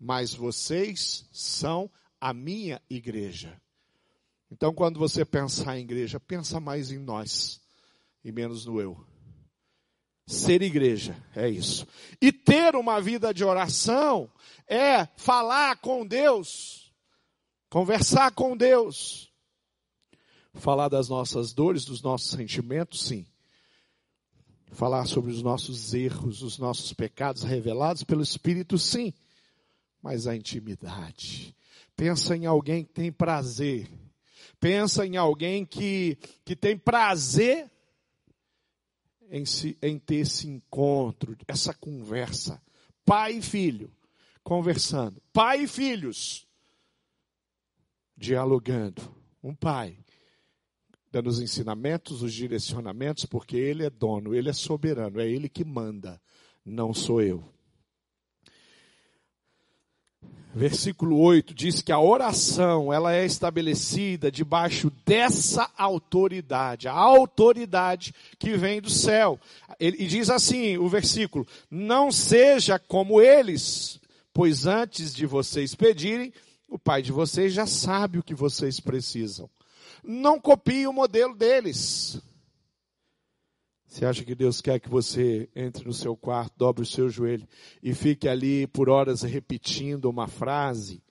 Mas 0.00 0.32
vocês 0.32 1.28
são 1.30 1.90
a 2.18 2.32
minha 2.32 2.80
igreja. 2.88 3.60
Então, 4.50 4.72
quando 4.72 4.98
você 4.98 5.22
pensar 5.22 5.78
em 5.78 5.82
igreja, 5.82 6.18
pensa 6.18 6.58
mais 6.58 6.90
em 6.90 6.98
nós 6.98 7.61
e 8.24 8.30
menos 8.30 8.66
no 8.66 8.80
eu. 8.80 9.12
Ser 10.26 10.62
igreja 10.62 11.16
é 11.34 11.48
isso. 11.48 11.86
E 12.20 12.32
ter 12.32 12.76
uma 12.76 13.00
vida 13.00 13.34
de 13.34 13.44
oração 13.44 14.30
é 14.68 15.06
falar 15.16 15.76
com 15.76 16.06
Deus, 16.06 16.92
conversar 17.68 18.32
com 18.32 18.56
Deus. 18.56 19.30
Falar 20.54 20.88
das 20.88 21.08
nossas 21.08 21.52
dores, 21.52 21.84
dos 21.84 22.02
nossos 22.02 22.30
sentimentos, 22.30 23.04
sim. 23.04 23.26
Falar 24.70 25.06
sobre 25.06 25.30
os 25.32 25.42
nossos 25.42 25.94
erros, 25.94 26.42
os 26.42 26.58
nossos 26.58 26.92
pecados 26.92 27.42
revelados 27.42 28.04
pelo 28.04 28.22
Espírito, 28.22 28.78
sim. 28.78 29.14
Mas 30.02 30.26
a 30.26 30.36
intimidade. 30.36 31.56
Pensa 31.96 32.36
em 32.36 32.46
alguém 32.46 32.84
que 32.84 32.92
tem 32.92 33.10
prazer. 33.10 33.90
Pensa 34.60 35.06
em 35.06 35.16
alguém 35.16 35.64
que, 35.64 36.18
que 36.44 36.54
tem 36.54 36.76
prazer 36.76 37.71
em, 39.32 39.44
em 39.80 39.98
ter 39.98 40.16
esse 40.16 40.46
encontro, 40.46 41.34
essa 41.48 41.72
conversa. 41.72 42.62
Pai 43.04 43.38
e 43.38 43.42
filho 43.42 43.90
conversando. 44.44 45.20
Pai 45.32 45.62
e 45.62 45.66
filhos 45.66 46.46
dialogando. 48.14 49.02
Um 49.42 49.54
pai 49.54 49.98
dando 51.10 51.28
os 51.28 51.40
ensinamentos, 51.40 52.22
os 52.22 52.32
direcionamentos, 52.32 53.26
porque 53.26 53.56
ele 53.56 53.84
é 53.84 53.90
dono, 53.90 54.34
ele 54.34 54.48
é 54.48 54.52
soberano, 54.52 55.20
é 55.20 55.28
ele 55.28 55.48
que 55.48 55.62
manda, 55.62 56.20
não 56.64 56.94
sou 56.94 57.20
eu. 57.20 57.51
Versículo 60.54 61.18
8 61.18 61.54
diz 61.54 61.80
que 61.80 61.90
a 61.90 61.98
oração, 61.98 62.92
ela 62.92 63.14
é 63.14 63.24
estabelecida 63.24 64.30
debaixo 64.30 64.92
dessa 65.06 65.70
autoridade, 65.78 66.88
a 66.88 66.92
autoridade 66.92 68.14
que 68.38 68.54
vem 68.54 68.78
do 68.78 68.90
céu. 68.90 69.40
e 69.80 70.06
diz 70.06 70.28
assim, 70.28 70.76
o 70.76 70.88
versículo: 70.88 71.46
"Não 71.70 72.12
seja 72.12 72.78
como 72.78 73.18
eles, 73.18 73.98
pois 74.32 74.66
antes 74.66 75.14
de 75.14 75.24
vocês 75.24 75.74
pedirem, 75.74 76.34
o 76.68 76.78
Pai 76.78 77.00
de 77.00 77.12
vocês 77.12 77.54
já 77.54 77.66
sabe 77.66 78.18
o 78.18 78.22
que 78.22 78.34
vocês 78.34 78.78
precisam. 78.78 79.48
Não 80.04 80.38
copie 80.38 80.86
o 80.86 80.92
modelo 80.92 81.34
deles." 81.34 82.20
Você 83.92 84.06
acha 84.06 84.24
que 84.24 84.34
Deus 84.34 84.62
quer 84.62 84.80
que 84.80 84.88
você 84.88 85.50
entre 85.54 85.84
no 85.84 85.92
seu 85.92 86.16
quarto, 86.16 86.54
dobre 86.56 86.82
o 86.82 86.86
seu 86.86 87.10
joelho 87.10 87.46
e 87.82 87.92
fique 87.92 88.26
ali 88.26 88.66
por 88.66 88.88
horas 88.88 89.20
repetindo 89.20 90.06
uma 90.06 90.26
frase? 90.26 91.02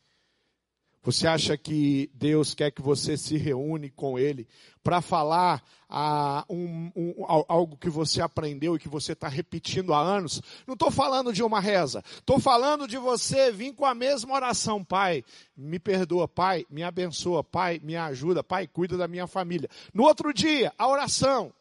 Você 1.04 1.28
acha 1.28 1.56
que 1.56 2.10
Deus 2.12 2.56
quer 2.56 2.72
que 2.72 2.82
você 2.82 3.16
se 3.16 3.38
reúne 3.38 3.92
com 3.92 4.18
Ele 4.18 4.48
para 4.84 5.00
falar 5.00 5.64
ah, 5.88 6.44
um, 6.50 6.92
um, 6.96 7.14
algo 7.48 7.78
que 7.78 7.88
você 7.88 8.20
aprendeu 8.20 8.76
e 8.76 8.80
que 8.80 8.90
você 8.90 9.12
está 9.12 9.28
repetindo 9.28 9.94
há 9.94 10.02
anos? 10.02 10.42
Não 10.66 10.74
estou 10.74 10.90
falando 10.90 11.32
de 11.32 11.44
uma 11.44 11.60
reza. 11.60 12.04
Estou 12.18 12.40
falando 12.40 12.88
de 12.88 12.98
você 12.98 13.52
vir 13.52 13.76
com 13.76 13.86
a 13.86 13.94
mesma 13.94 14.34
oração. 14.34 14.84
Pai, 14.84 15.24
me 15.56 15.78
perdoa. 15.78 16.28
Pai, 16.28 16.66
me 16.68 16.82
abençoa. 16.82 17.44
Pai, 17.44 17.80
me 17.84 17.96
ajuda. 17.96 18.44
Pai, 18.44 18.66
cuida 18.66 18.98
da 18.98 19.08
minha 19.08 19.28
família. 19.28 19.70
No 19.94 20.02
outro 20.02 20.34
dia, 20.34 20.74
a 20.80 20.88
oração. 20.88 21.54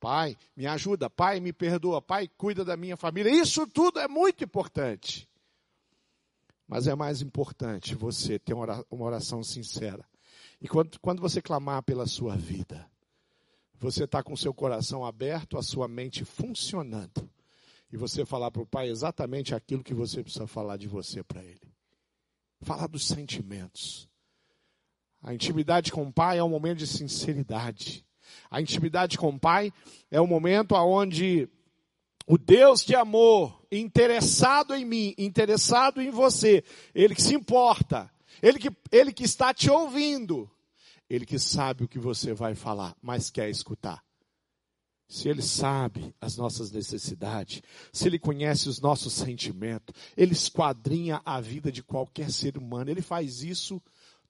Pai, 0.00 0.36
me 0.56 0.66
ajuda, 0.66 1.10
pai, 1.10 1.40
me 1.40 1.52
perdoa, 1.52 2.00
pai, 2.00 2.28
cuida 2.36 2.64
da 2.64 2.76
minha 2.76 2.96
família. 2.96 3.30
Isso 3.30 3.66
tudo 3.66 3.98
é 3.98 4.06
muito 4.06 4.44
importante. 4.44 5.28
Mas 6.66 6.86
é 6.86 6.94
mais 6.94 7.22
importante 7.22 7.94
você 7.94 8.38
ter 8.38 8.54
uma 8.54 9.04
oração 9.04 9.42
sincera. 9.42 10.04
E 10.60 10.68
quando, 10.68 10.98
quando 11.00 11.20
você 11.20 11.40
clamar 11.40 11.82
pela 11.82 12.06
sua 12.06 12.36
vida, 12.36 12.88
você 13.78 14.04
está 14.04 14.22
com 14.22 14.36
seu 14.36 14.52
coração 14.52 15.04
aberto, 15.04 15.56
a 15.56 15.62
sua 15.62 15.88
mente 15.88 16.24
funcionando. 16.24 17.28
E 17.90 17.96
você 17.96 18.24
falar 18.24 18.50
para 18.50 18.62
o 18.62 18.66
pai 18.66 18.88
exatamente 18.88 19.54
aquilo 19.54 19.82
que 19.82 19.94
você 19.94 20.22
precisa 20.22 20.46
falar 20.46 20.76
de 20.76 20.86
você 20.86 21.22
para 21.22 21.42
ele. 21.42 21.72
Falar 22.60 22.86
dos 22.86 23.06
sentimentos. 23.06 24.08
A 25.22 25.34
intimidade 25.34 25.90
com 25.90 26.04
o 26.04 26.12
Pai 26.12 26.38
é 26.38 26.44
um 26.44 26.48
momento 26.48 26.78
de 26.78 26.86
sinceridade. 26.86 28.04
A 28.50 28.60
intimidade 28.60 29.18
com 29.18 29.28
o 29.28 29.38
Pai 29.38 29.72
é 30.10 30.20
o 30.20 30.26
momento 30.26 30.74
onde 30.74 31.48
o 32.26 32.36
Deus 32.36 32.84
de 32.84 32.94
amor, 32.94 33.64
interessado 33.72 34.74
em 34.74 34.84
mim, 34.84 35.14
interessado 35.16 36.02
em 36.02 36.10
você, 36.10 36.62
Ele 36.94 37.14
que 37.14 37.22
se 37.22 37.34
importa, 37.34 38.10
Ele 38.42 38.58
que, 38.58 38.70
Ele 38.92 39.12
que 39.12 39.24
está 39.24 39.54
te 39.54 39.70
ouvindo, 39.70 40.50
Ele 41.08 41.24
que 41.24 41.38
sabe 41.38 41.84
o 41.84 41.88
que 41.88 41.98
você 41.98 42.34
vai 42.34 42.54
falar, 42.54 42.94
mas 43.00 43.30
quer 43.30 43.48
escutar. 43.48 44.04
Se 45.08 45.26
Ele 45.26 45.40
sabe 45.40 46.14
as 46.20 46.36
nossas 46.36 46.70
necessidades, 46.70 47.62
se 47.90 48.06
Ele 48.06 48.18
conhece 48.18 48.68
os 48.68 48.78
nossos 48.78 49.14
sentimentos, 49.14 49.94
Ele 50.14 50.32
esquadrinha 50.32 51.22
a 51.24 51.40
vida 51.40 51.72
de 51.72 51.82
qualquer 51.82 52.30
ser 52.30 52.58
humano. 52.58 52.90
Ele 52.90 53.00
faz 53.00 53.42
isso 53.42 53.80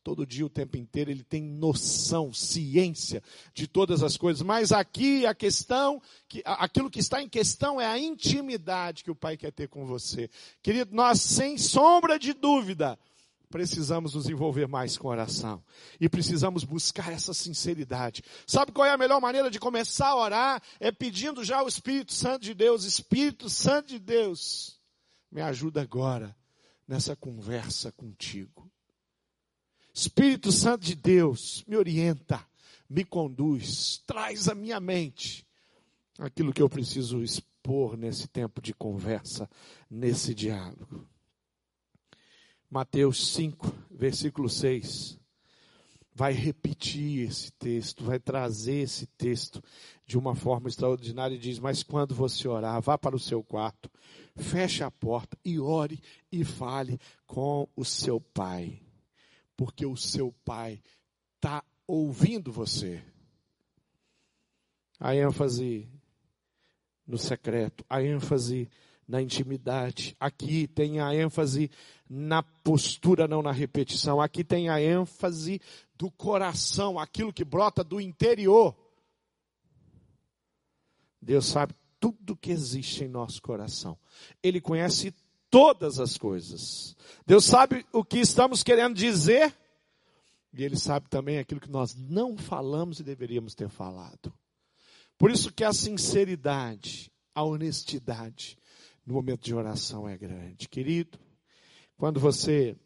todo 0.09 0.27
dia, 0.27 0.47
o 0.47 0.49
tempo 0.49 0.79
inteiro. 0.79 1.11
Ele 1.11 1.23
tem 1.23 1.43
noção, 1.43 2.33
ciência 2.33 3.23
de 3.53 3.67
todas 3.67 4.03
as 4.03 4.17
coisas. 4.17 4.41
Mas 4.41 4.73
aqui 4.73 5.27
a 5.27 5.35
questão, 5.35 6.01
que, 6.27 6.41
aquilo 6.47 6.89
que 6.89 6.99
está 6.99 7.23
em 7.23 7.29
questão 7.29 7.79
é 7.79 7.85
a 7.85 7.99
intimidade 7.99 9.05
que 9.05 9.11
o 9.11 9.15
Pai 9.15 9.37
quer 9.37 9.53
ter 9.53 9.69
com 9.69 9.85
você. 9.85 10.31
Querido, 10.63 10.97
nós 10.97 11.21
sem 11.21 11.59
sombra 11.59 12.19
de 12.19 12.33
dúvida 12.33 12.99
precisamos 13.51 14.15
nos 14.15 14.31
envolver 14.31 14.67
mais 14.67 14.97
com 14.97 15.09
oração. 15.09 15.63
E 16.01 16.09
precisamos 16.09 16.65
buscar 16.65 17.13
essa 17.13 17.35
sinceridade. 17.35 18.23
Sabe 18.47 18.73
qual 18.73 18.87
é 18.87 18.91
a 18.91 18.99
melhor 18.99 19.21
maneira 19.21 19.51
de 19.51 19.61
começar 19.61 20.09
a 20.09 20.17
orar? 20.17 20.63
É 20.81 20.91
pedindo 20.91 21.45
já 21.45 21.63
o 21.63 21.69
Espírito 21.69 22.15
Santo 22.15 22.45
de 22.45 22.55
Deus. 22.55 22.85
Espírito 22.85 23.51
Santo 23.51 23.89
de 23.89 23.99
Deus, 23.99 24.81
me 25.31 25.43
ajuda 25.43 25.83
agora 25.83 26.35
nessa 26.87 27.15
conversa 27.15 27.93
contigo. 27.93 28.68
Espírito 29.99 30.53
Santo 30.53 30.85
de 30.85 30.95
Deus, 30.95 31.65
me 31.67 31.77
orienta, 31.77 32.47
me 32.89 33.05
conduz, 33.05 34.01
traz 34.07 34.49
à 34.49 34.55
minha 34.55 34.79
mente 34.79 35.45
aquilo 36.21 36.53
que 36.53 36.63
eu 36.63 36.69
preciso 36.69 37.21
expor 37.21 37.97
nesse 37.97 38.29
tempo 38.29 38.63
de 38.63 38.73
conversa, 38.73 39.51
nesse 39.91 40.37
diálogo. 40.37 41.05
Mateus 42.71 43.35
5, 43.35 43.75
versículo 43.91 44.49
6, 44.49 45.19
vai 46.15 46.33
repetir 46.33 47.29
esse 47.29 47.51
texto, 47.51 48.05
vai 48.05 48.21
trazer 48.21 48.83
esse 48.83 49.05
texto 49.05 49.61
de 50.07 50.17
uma 50.17 50.37
forma 50.37 50.69
extraordinária 50.69 51.35
e 51.35 51.41
diz: 51.41 51.59
Mas 51.59 51.83
quando 51.83 52.15
você 52.15 52.47
orar, 52.47 52.81
vá 52.81 52.97
para 52.97 53.17
o 53.17 53.21
seu 53.21 53.43
quarto, 53.43 53.91
feche 54.37 54.85
a 54.85 54.93
porta 54.93 55.37
e 55.45 55.59
ore 55.59 56.01
e 56.31 56.45
fale 56.45 57.01
com 57.27 57.69
o 57.75 57.85
seu 57.85 58.21
pai, 58.21 58.81
porque 59.59 59.85
o 59.85 59.97
seu 59.97 60.33
pai 60.45 60.81
está 61.35 61.65
ouvindo 61.85 62.53
você. 62.53 63.03
A 65.01 65.17
ênfase 65.17 65.89
no 67.05 67.19
secreto, 67.19 67.85
a 67.91 68.01
ênfase 68.01 68.71
na 69.07 69.21
intimidade. 69.21 70.17
Aqui 70.21 70.69
tem 70.69 71.01
a 71.01 71.13
ênfase 71.13 71.73
na 72.09 72.41
postura, 72.41 73.27
não 73.27 73.43
na 73.43 73.51
repetição. 73.51 74.21
Aqui 74.21 74.45
tem 74.45 74.69
a 74.69 74.81
ênfase 74.81 75.61
do 75.97 76.09
coração, 76.09 76.97
aquilo 76.97 77.33
que 77.33 77.45
brota 77.45 77.83
do 77.83 78.01
interior. 78.01 78.77
Deus 81.21 81.47
sabe 81.47 81.75
tudo 81.99 82.37
que 82.37 82.53
existe 82.53 83.03
em 83.03 83.09
nosso 83.09 83.43
coração. 83.43 83.99
Ele 84.41 84.61
conhece 84.61 85.13
todas 85.51 85.99
as 85.99 86.17
coisas. 86.17 86.97
Deus 87.27 87.45
sabe 87.45 87.85
o 87.93 88.05
que 88.05 88.19
estamos 88.19 88.63
querendo 88.63 88.95
dizer. 88.95 89.55
E 90.53 90.65
Ele 90.65 90.77
sabe 90.77 91.09
também 91.09 91.39
aquilo 91.39 91.61
que 91.61 91.71
nós 91.71 91.95
não 91.95 92.37
falamos 92.37 93.01
e 93.01 93.05
deveríamos 93.05 93.55
ter 93.55 93.69
falado. 93.69 94.33
Por 95.19 95.31
isso 95.31 95.53
que 95.53 95.65
a 95.65 95.73
sinceridade, 95.73 97.13
a 97.35 97.43
honestidade, 97.43 98.57
no 99.05 99.15
momento 99.15 99.43
de 99.43 99.55
oração 99.55 100.09
é 100.09 100.17
grande. 100.17 100.69
Querido, 100.69 101.19
quando 101.97 102.21
você 102.21 102.77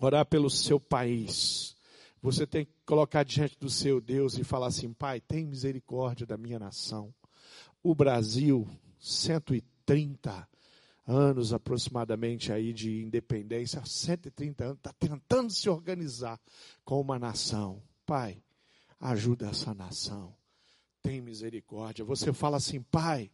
orar 0.00 0.24
pelo 0.24 0.48
seu 0.48 0.80
país, 0.80 1.76
você 2.20 2.46
tem 2.46 2.64
que 2.64 2.72
colocar 2.86 3.24
diante 3.24 3.58
do 3.58 3.68
seu 3.68 4.00
Deus 4.00 4.38
e 4.38 4.44
falar 4.44 4.68
assim: 4.68 4.92
Pai, 4.92 5.20
tem 5.20 5.46
misericórdia 5.46 6.26
da 6.26 6.36
minha 6.36 6.58
nação. 6.58 7.12
O 7.82 7.94
Brasil, 7.94 8.68
130 9.00 10.48
anos 11.06 11.52
aproximadamente 11.52 12.52
aí 12.52 12.72
de 12.72 13.02
independência, 13.02 13.84
130 13.84 14.64
anos, 14.64 14.76
está 14.78 14.92
tentando 14.92 15.52
se 15.52 15.68
organizar 15.68 16.40
com 16.84 17.00
uma 17.00 17.18
nação. 17.18 17.82
Pai, 18.06 18.42
ajuda 19.00 19.48
essa 19.48 19.74
nação. 19.74 20.34
Tem 21.00 21.20
misericórdia. 21.20 22.04
Você 22.04 22.32
fala 22.32 22.56
assim, 22.56 22.80
Pai, 22.82 23.30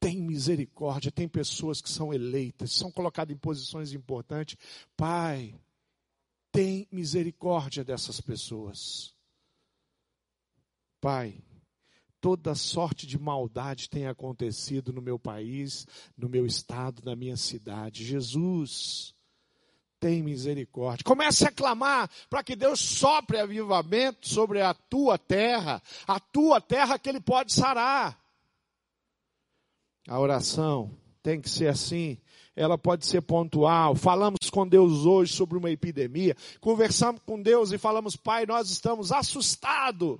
tem 0.00 0.20
misericórdia, 0.20 1.10
tem 1.10 1.28
pessoas 1.28 1.80
que 1.80 1.90
são 1.90 2.12
eleitas, 2.12 2.72
são 2.72 2.90
colocadas 2.90 3.34
em 3.34 3.38
posições 3.38 3.92
importantes. 3.92 4.56
Pai, 4.96 5.54
tem 6.52 6.86
misericórdia 6.90 7.84
dessas 7.84 8.20
pessoas. 8.20 9.14
Pai, 11.00 11.42
toda 12.24 12.54
sorte 12.54 13.06
de 13.06 13.18
maldade 13.18 13.90
tem 13.90 14.06
acontecido 14.06 14.94
no 14.94 15.02
meu 15.02 15.18
país, 15.18 15.86
no 16.16 16.26
meu 16.26 16.46
estado, 16.46 17.02
na 17.04 17.14
minha 17.14 17.36
cidade. 17.36 18.02
Jesus, 18.02 19.14
tem 20.00 20.22
misericórdia. 20.22 21.04
Comece 21.04 21.46
a 21.46 21.52
clamar 21.52 22.10
para 22.30 22.42
que 22.42 22.56
Deus 22.56 22.80
sopre 22.80 23.38
avivamento 23.38 24.26
sobre 24.26 24.62
a 24.62 24.72
tua 24.72 25.18
terra, 25.18 25.82
a 26.06 26.18
tua 26.18 26.62
terra 26.62 26.98
que 26.98 27.10
Ele 27.10 27.20
pode 27.20 27.52
sarar. 27.52 28.18
A 30.08 30.18
oração 30.18 30.96
tem 31.22 31.42
que 31.42 31.50
ser 31.50 31.66
assim. 31.66 32.16
Ela 32.56 32.78
pode 32.78 33.04
ser 33.04 33.20
pontual. 33.20 33.94
Falamos 33.94 34.48
com 34.50 34.66
Deus 34.66 35.04
hoje 35.04 35.34
sobre 35.34 35.58
uma 35.58 35.70
epidemia. 35.70 36.34
Conversamos 36.58 37.20
com 37.26 37.42
Deus 37.42 37.70
e 37.70 37.76
falamos, 37.76 38.16
Pai, 38.16 38.46
nós 38.46 38.70
estamos 38.70 39.12
assustados. 39.12 40.18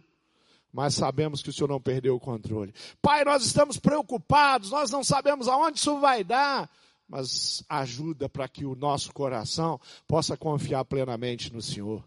Mas 0.74 0.94
sabemos 0.94 1.40
que 1.40 1.50
o 1.50 1.52
Senhor 1.52 1.68
não 1.68 1.80
perdeu 1.80 2.16
o 2.16 2.20
controle. 2.20 2.74
Pai, 3.00 3.24
nós 3.24 3.46
estamos 3.46 3.78
preocupados. 3.78 4.72
Nós 4.72 4.90
não 4.90 5.04
sabemos 5.04 5.46
aonde 5.46 5.78
isso 5.78 6.00
vai 6.00 6.24
dar. 6.24 6.68
Mas 7.08 7.62
ajuda 7.68 8.28
para 8.28 8.48
que 8.48 8.64
o 8.64 8.74
nosso 8.74 9.14
coração 9.14 9.80
possa 10.04 10.36
confiar 10.36 10.84
plenamente 10.84 11.52
no 11.52 11.62
Senhor. 11.62 12.04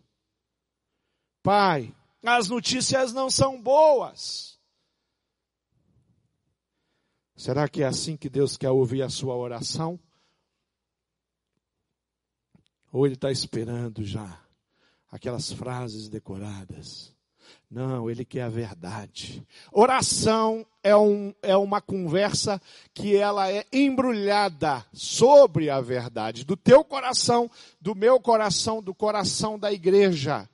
Pai, 1.41 1.95
as 2.21 2.49
notícias 2.49 3.13
não 3.13 3.29
são 3.29 3.61
boas. 3.61 4.59
Será 7.37 7.69
que 7.69 7.83
é 7.83 7.85
assim 7.85 8.17
que 8.17 8.29
Deus 8.29 8.57
quer 8.57 8.71
ouvir 8.71 9.01
a 9.01 9.09
sua 9.09 9.33
oração? 9.33 9.97
Ou 12.91 13.05
Ele 13.05 13.15
está 13.15 13.31
esperando 13.31 14.03
já 14.03 14.43
aquelas 15.09 15.53
frases 15.53 16.09
decoradas? 16.09 17.15
Não, 17.69 18.09
Ele 18.09 18.23
quer 18.23 18.43
a 18.43 18.49
verdade. 18.49 19.45
Oração 19.71 20.65
é, 20.81 20.95
um, 20.95 21.33
é 21.41 21.55
uma 21.57 21.81
conversa 21.81 22.61
que 22.93 23.15
ela 23.15 23.51
é 23.51 23.65
embrulhada 23.71 24.85
sobre 24.93 25.69
a 25.69 25.81
verdade. 25.81 26.45
Do 26.45 26.55
teu 26.55 26.83
coração, 26.83 27.51
do 27.79 27.93
meu 27.93 28.19
coração, 28.19 28.81
do 28.81 28.95
coração 28.95 29.59
da 29.59 29.71
igreja 29.71 30.49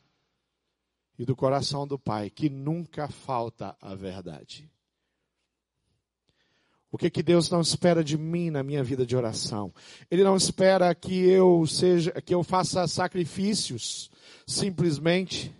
e 1.17 1.25
do 1.25 1.35
coração 1.35 1.87
do 1.87 1.99
Pai, 1.99 2.29
que 2.29 2.49
nunca 2.49 3.07
falta 3.07 3.77
a 3.79 3.93
verdade. 3.93 4.69
O 6.93 6.97
que, 6.97 7.09
que 7.09 7.23
Deus 7.23 7.49
não 7.49 7.61
espera 7.61 8.03
de 8.03 8.15
mim 8.19 8.51
na 8.51 8.61
minha 8.61 8.83
vida 8.83 9.03
de 9.03 9.15
oração? 9.15 9.73
Ele 10.11 10.23
não 10.23 10.35
espera 10.35 10.93
que 10.93 11.25
eu 11.27 11.65
seja, 11.65 12.11
que 12.21 12.35
eu 12.35 12.43
faça 12.43 12.87
sacrifícios, 12.87 14.11
simplesmente. 14.45 15.51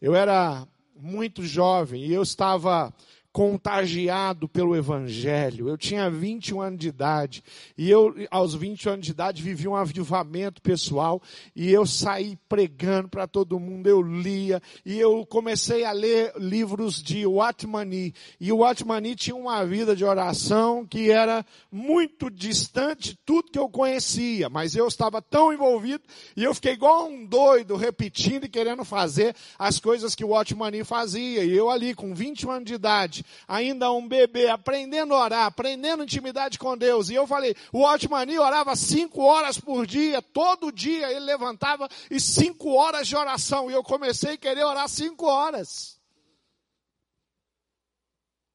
Eu 0.00 0.14
era 0.14 0.66
muito 0.96 1.42
jovem 1.42 2.04
e 2.04 2.12
eu 2.12 2.22
estava 2.22 2.92
contagiado 3.32 4.48
pelo 4.48 4.76
Evangelho. 4.76 5.68
Eu 5.68 5.78
tinha 5.78 6.10
21 6.10 6.60
anos 6.60 6.78
de 6.78 6.88
idade 6.88 7.42
e 7.78 7.90
eu, 7.90 8.14
aos 8.30 8.54
20 8.54 8.88
anos 8.88 9.06
de 9.06 9.12
idade, 9.12 9.42
vivi 9.42 9.68
um 9.68 9.76
avivamento 9.76 10.60
pessoal 10.60 11.22
e 11.54 11.70
eu 11.70 11.86
saí 11.86 12.36
pregando 12.48 13.08
para 13.08 13.26
todo 13.26 13.60
mundo. 13.60 13.88
Eu 13.88 14.02
lia 14.02 14.60
e 14.84 14.98
eu 14.98 15.24
comecei 15.26 15.84
a 15.84 15.92
ler 15.92 16.32
livros 16.36 17.02
de 17.02 17.24
Watmani. 17.26 18.12
E 18.40 18.50
o 18.52 18.58
Watmani 18.58 19.14
tinha 19.14 19.36
uma 19.36 19.64
vida 19.64 19.94
de 19.94 20.04
oração 20.04 20.84
que 20.84 21.10
era 21.10 21.44
muito 21.70 22.30
distante 22.30 23.10
de 23.10 23.18
tudo 23.24 23.50
que 23.50 23.58
eu 23.58 23.68
conhecia, 23.68 24.48
mas 24.48 24.74
eu 24.74 24.86
estava 24.86 25.22
tão 25.22 25.52
envolvido 25.52 26.02
e 26.36 26.44
eu 26.44 26.54
fiquei 26.54 26.72
igual 26.72 27.08
um 27.08 27.24
doido 27.24 27.76
repetindo 27.76 28.44
e 28.44 28.48
querendo 28.48 28.84
fazer 28.84 29.34
as 29.58 29.78
coisas 29.78 30.14
que 30.14 30.24
o 30.24 30.28
Watmani 30.28 30.84
fazia. 30.84 31.44
E 31.44 31.56
eu 31.56 31.70
ali 31.70 31.94
com 31.94 32.14
21 32.14 32.50
anos 32.50 32.64
de 32.64 32.74
idade, 32.74 33.19
ainda 33.46 33.90
um 33.92 34.06
bebê, 34.06 34.48
aprendendo 34.48 35.14
a 35.14 35.24
orar, 35.24 35.46
aprendendo 35.46 36.02
intimidade 36.02 36.58
com 36.58 36.76
Deus. 36.76 37.10
E 37.10 37.14
eu 37.14 37.26
falei, 37.26 37.54
o 37.72 37.82
Otmani 37.82 38.38
orava 38.38 38.74
cinco 38.76 39.22
horas 39.22 39.58
por 39.58 39.86
dia, 39.86 40.20
todo 40.20 40.72
dia 40.72 41.10
ele 41.10 41.20
levantava 41.20 41.88
e 42.10 42.20
cinco 42.20 42.74
horas 42.74 43.06
de 43.08 43.16
oração. 43.16 43.70
E 43.70 43.74
eu 43.74 43.82
comecei 43.82 44.34
a 44.34 44.38
querer 44.38 44.64
orar 44.64 44.88
cinco 44.88 45.26
horas. 45.26 46.00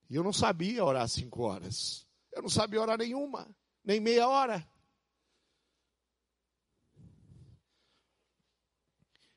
E 0.09 0.15
eu 0.15 0.23
não 0.23 0.33
sabia 0.33 0.83
orar 0.83 1.07
cinco 1.07 1.43
horas. 1.43 2.05
Eu 2.31 2.41
não 2.41 2.49
sabia 2.49 2.81
orar 2.81 2.97
nenhuma, 2.97 3.47
nem 3.83 3.99
meia 3.99 4.27
hora. 4.27 4.65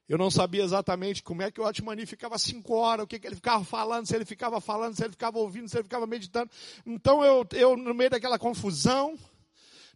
Eu 0.08 0.16
não 0.16 0.30
sabia 0.30 0.64
exatamente 0.64 1.22
como 1.22 1.42
é 1.42 1.50
que 1.50 1.60
o 1.60 1.66
Otmani 1.66 2.06
ficava 2.06 2.38
cinco 2.38 2.74
horas, 2.74 3.04
o 3.04 3.06
que, 3.06 3.18
que 3.18 3.26
ele 3.26 3.36
ficava 3.36 3.62
falando, 3.62 4.06
se 4.06 4.16
ele 4.16 4.24
ficava 4.24 4.58
falando, 4.58 4.96
se 4.96 5.04
ele 5.04 5.12
ficava 5.12 5.38
ouvindo, 5.38 5.68
se 5.68 5.76
ele 5.76 5.84
ficava 5.84 6.06
meditando. 6.06 6.50
Então 6.86 7.22
eu, 7.22 7.46
eu 7.52 7.76
no 7.76 7.92
meio 7.92 8.08
daquela 8.08 8.38
confusão, 8.38 9.18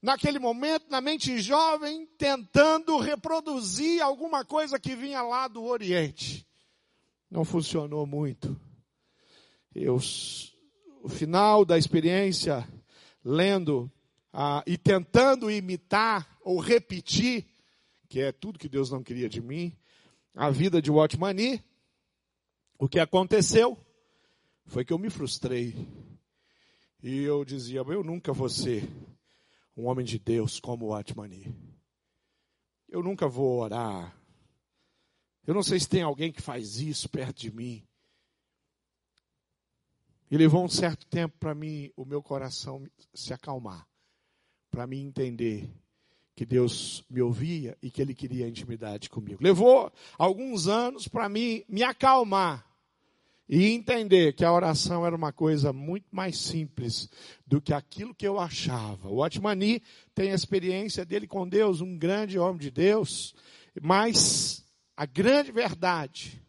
naquele 0.03 0.39
momento, 0.39 0.85
na 0.91 1.01
mente 1.01 1.39
jovem, 1.41 2.07
tentando 2.19 2.99
reproduzir 2.99 4.03
alguma 4.03 4.45
coisa 4.45 4.79
que 4.79 4.95
vinha 4.95 5.23
lá 5.23 5.49
do 5.49 5.65
Oriente. 5.65 6.47
Não 7.31 7.43
funcionou 7.43 8.07
muito. 8.07 8.55
Eu, 9.75 9.99
o 11.03 11.09
final 11.09 11.65
da 11.65 11.79
experiência, 11.79 12.69
lendo 13.25 13.91
ah, 14.31 14.63
e 14.67 14.77
tentando 14.77 15.51
imitar 15.51 16.37
ou 16.43 16.59
repetir, 16.59 17.47
que 18.11 18.21
é 18.21 18.31
tudo 18.31 18.59
que 18.59 18.69
Deus 18.69 18.91
não 18.91 19.03
queria 19.03 19.27
de 19.27 19.41
mim, 19.41 19.75
a 20.35 20.51
vida 20.51 20.81
de 20.81 20.91
Watmani, 20.91 21.63
o 22.79 22.89
que 22.89 22.99
aconteceu 22.99 23.79
foi 24.67 24.85
que 24.85 24.93
eu 24.93 24.99
me 24.99 25.11
frustrei. 25.11 25.75
E 27.03 27.23
eu 27.23 27.45
dizia, 27.45 27.81
eu 27.81 28.03
nunca 28.03 28.33
vou 28.33 28.49
ser 28.49 28.89
um 29.77 29.87
homem 29.87 30.05
de 30.05 30.19
Deus 30.19 30.59
como 30.61 30.89
Watmani. 30.89 31.55
Eu 32.89 33.03
nunca 33.03 33.29
vou 33.29 33.61
orar. 33.61 34.17
Eu 35.47 35.55
não 35.55 35.63
sei 35.63 35.81
se 35.81 35.89
tem 35.89 36.03
alguém 36.03 36.31
que 36.31 36.41
faz 36.41 36.79
isso 36.79 37.09
perto 37.09 37.41
de 37.41 37.53
mim. 37.53 37.87
E 40.31 40.37
levou 40.37 40.65
um 40.65 40.69
certo 40.69 41.07
tempo 41.07 41.37
para 41.39 41.55
mim, 41.55 41.91
o 41.95 42.05
meu 42.05 42.23
coração 42.23 42.87
se 43.13 43.35
acalmar, 43.35 43.87
para 44.71 44.87
mim 44.87 45.05
entender 45.05 45.69
que 46.43 46.47
Deus 46.47 47.05
me 47.09 47.23
ouvia 47.23 47.79
e 47.81 47.89
que 47.89 48.03
Ele 48.03 48.13
queria 48.13 48.49
intimidade 48.49 49.09
comigo. 49.09 49.39
Levou 49.41 49.93
alguns 50.19 50.67
anos 50.67 51.07
para 51.07 51.29
mim 51.29 51.63
me 51.69 51.85
acalmar 51.85 52.67
e 53.49 53.69
entender 53.69 54.33
que 54.33 54.45
a 54.45 54.53
oração 54.53 55.07
era 55.07 55.15
uma 55.15 55.33
coisa 55.33 55.73
muito 55.73 56.09
mais 56.11 56.37
simples 56.37 57.09
do 57.47 57.61
que 57.61 57.73
aquilo 57.73 58.13
que 58.13 58.27
eu 58.27 58.41
achava. 58.41 59.09
O 59.09 59.23
Otmani 59.23 59.81
tem 60.17 60.33
a 60.33 60.35
experiência 60.35 61.05
dele 61.05 61.29
com 61.29 61.49
Deus, 61.49 61.81
um 61.81 61.97
grande 61.97 62.41
homem 62.41 62.59
de 62.59 62.73
Deus, 62.73 63.37
mas 63.81 64.65
a 64.97 65.07
grande 65.07 65.53
verdade 65.53 66.43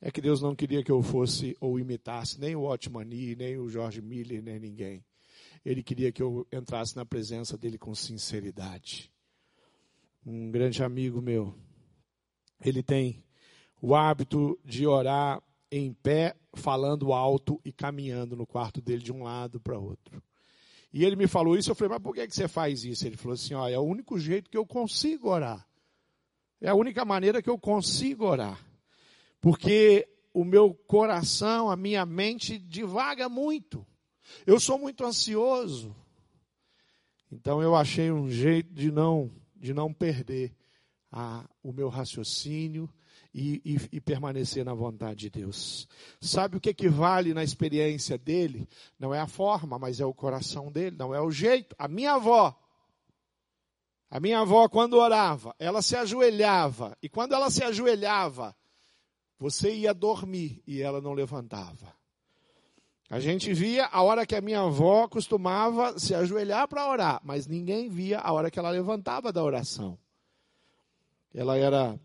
é 0.00 0.10
que 0.10 0.22
Deus 0.22 0.40
não 0.40 0.56
queria 0.56 0.82
que 0.82 0.90
eu 0.90 1.02
fosse 1.02 1.54
ou 1.60 1.78
imitasse 1.78 2.40
nem 2.40 2.56
o 2.56 2.62
Otmani, 2.62 3.36
nem 3.36 3.58
o 3.58 3.68
Jorge 3.68 4.00
Miller, 4.00 4.42
nem 4.42 4.58
ninguém. 4.58 5.04
Ele 5.64 5.82
queria 5.82 6.12
que 6.12 6.22
eu 6.22 6.46
entrasse 6.52 6.96
na 6.96 7.04
presença 7.04 7.56
dele 7.56 7.78
com 7.78 7.94
sinceridade. 7.94 9.12
Um 10.24 10.50
grande 10.50 10.82
amigo 10.82 11.20
meu, 11.20 11.54
ele 12.64 12.82
tem 12.82 13.24
o 13.80 13.94
hábito 13.94 14.58
de 14.64 14.86
orar 14.86 15.42
em 15.70 15.92
pé, 15.92 16.34
falando 16.54 17.12
alto 17.12 17.60
e 17.64 17.72
caminhando 17.72 18.36
no 18.36 18.46
quarto 18.46 18.80
dele 18.80 19.02
de 19.02 19.12
um 19.12 19.22
lado 19.22 19.60
para 19.60 19.78
outro. 19.78 20.22
E 20.92 21.04
ele 21.04 21.16
me 21.16 21.26
falou 21.26 21.56
isso, 21.56 21.70
eu 21.70 21.74
falei, 21.74 21.90
mas 21.90 22.02
por 22.02 22.14
que, 22.14 22.26
que 22.26 22.34
você 22.34 22.48
faz 22.48 22.84
isso? 22.84 23.06
Ele 23.06 23.16
falou 23.16 23.34
assim, 23.34 23.54
ó, 23.54 23.68
é 23.68 23.78
o 23.78 23.82
único 23.82 24.18
jeito 24.18 24.50
que 24.50 24.56
eu 24.56 24.66
consigo 24.66 25.28
orar. 25.28 25.66
É 26.60 26.68
a 26.68 26.74
única 26.74 27.04
maneira 27.04 27.42
que 27.42 27.50
eu 27.50 27.58
consigo 27.58 28.24
orar. 28.24 28.58
Porque 29.40 30.08
o 30.32 30.44
meu 30.44 30.74
coração, 30.74 31.70
a 31.70 31.76
minha 31.76 32.04
mente 32.06 32.58
divaga 32.58 33.28
muito. 33.28 33.86
Eu 34.46 34.58
sou 34.58 34.78
muito 34.78 35.04
ansioso. 35.04 35.94
Então 37.30 37.62
eu 37.62 37.74
achei 37.74 38.10
um 38.10 38.30
jeito 38.30 38.72
de 38.72 38.90
não, 38.90 39.30
de 39.54 39.74
não 39.74 39.92
perder 39.92 40.54
a, 41.10 41.48
o 41.62 41.72
meu 41.72 41.88
raciocínio 41.88 42.88
e, 43.34 43.60
e, 43.64 43.96
e, 43.96 44.00
permanecer 44.00 44.64
na 44.64 44.74
vontade 44.74 45.20
de 45.20 45.30
Deus. 45.30 45.86
Sabe 46.20 46.56
o 46.56 46.60
que, 46.60 46.88
vale 46.88 47.34
na 47.34 47.44
experiência 47.44 48.16
dele? 48.16 48.68
Não 48.98 49.14
é 49.14 49.20
a 49.20 49.26
forma, 49.26 49.78
mas 49.78 50.00
é 50.00 50.06
o 50.06 50.14
coração 50.14 50.72
dele, 50.72 50.96
não 50.96 51.14
é 51.14 51.20
o 51.20 51.30
jeito. 51.30 51.74
A 51.78 51.86
minha 51.86 52.14
avó, 52.14 52.58
a 54.10 54.18
minha 54.18 54.40
avó, 54.40 54.68
quando 54.68 54.94
orava, 54.94 55.54
ela 55.58 55.82
se 55.82 55.94
ajoelhava, 55.94 56.96
e 57.02 57.08
quando 57.08 57.34
ela 57.34 57.50
se 57.50 57.62
ajoelhava, 57.62 58.56
você 59.38 59.74
ia 59.74 59.92
dormir 59.92 60.62
e 60.66 60.80
ela 60.80 61.00
não 61.00 61.12
levantava. 61.12 61.97
A 63.10 63.20
gente 63.20 63.54
via 63.54 63.86
a 63.86 64.02
hora 64.02 64.26
que 64.26 64.36
a 64.36 64.40
minha 64.40 64.60
avó 64.60 65.08
costumava 65.08 65.98
se 65.98 66.14
ajoelhar 66.14 66.68
para 66.68 66.88
orar, 66.90 67.20
mas 67.24 67.46
ninguém 67.46 67.88
via 67.88 68.18
a 68.18 68.32
hora 68.32 68.50
que 68.50 68.58
ela 68.58 68.70
levantava 68.70 69.32
da 69.32 69.42
oração. 69.42 69.98
Ela 71.34 71.56
era 71.56 71.98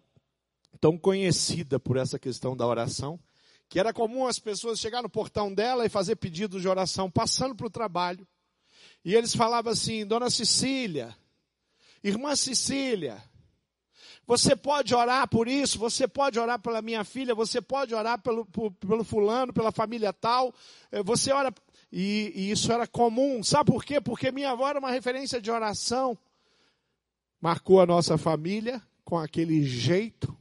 tão 0.79 0.97
conhecida 0.97 1.77
por 1.77 1.97
essa 1.97 2.17
questão 2.17 2.55
da 2.55 2.65
oração, 2.65 3.19
que 3.67 3.79
era 3.79 3.91
comum 3.91 4.27
as 4.27 4.39
pessoas 4.39 4.79
chegar 4.79 5.01
no 5.01 5.09
portão 5.09 5.53
dela 5.53 5.85
e 5.85 5.89
fazer 5.89 6.15
pedidos 6.15 6.61
de 6.61 6.67
oração, 6.69 7.11
passando 7.11 7.53
para 7.53 7.67
o 7.67 7.71
trabalho. 7.71 8.25
E 9.03 9.13
eles 9.13 9.35
falavam 9.35 9.73
assim, 9.73 10.05
Dona 10.05 10.29
Cecília, 10.29 11.13
Irmã 12.01 12.33
Cecília, 12.35 13.21
você 14.25 14.55
pode 14.55 14.95
orar 14.95 15.27
por 15.27 15.47
isso, 15.47 15.77
você 15.77 16.07
pode 16.07 16.39
orar 16.39 16.59
pela 16.59 16.81
minha 16.81 17.03
filha, 17.03 17.35
você 17.35 17.61
pode 17.61 17.93
orar 17.93 18.21
pelo, 18.21 18.45
por, 18.45 18.71
pelo 18.71 19.03
fulano, 19.03 19.51
pela 19.51 19.71
família 19.71 20.13
tal. 20.13 20.53
Eh, 20.91 21.03
você 21.03 21.31
ora. 21.31 21.53
E, 21.91 22.31
e 22.33 22.51
isso 22.51 22.71
era 22.71 22.87
comum. 22.87 23.43
Sabe 23.43 23.71
por 23.71 23.83
quê? 23.83 23.99
Porque 23.99 24.31
minha 24.31 24.51
avó 24.51 24.67
era 24.67 24.79
uma 24.79 24.91
referência 24.91 25.41
de 25.41 25.51
oração. 25.51 26.17
Marcou 27.39 27.81
a 27.81 27.85
nossa 27.85 28.17
família 28.17 28.81
com 29.03 29.17
aquele 29.17 29.63
jeito. 29.63 30.35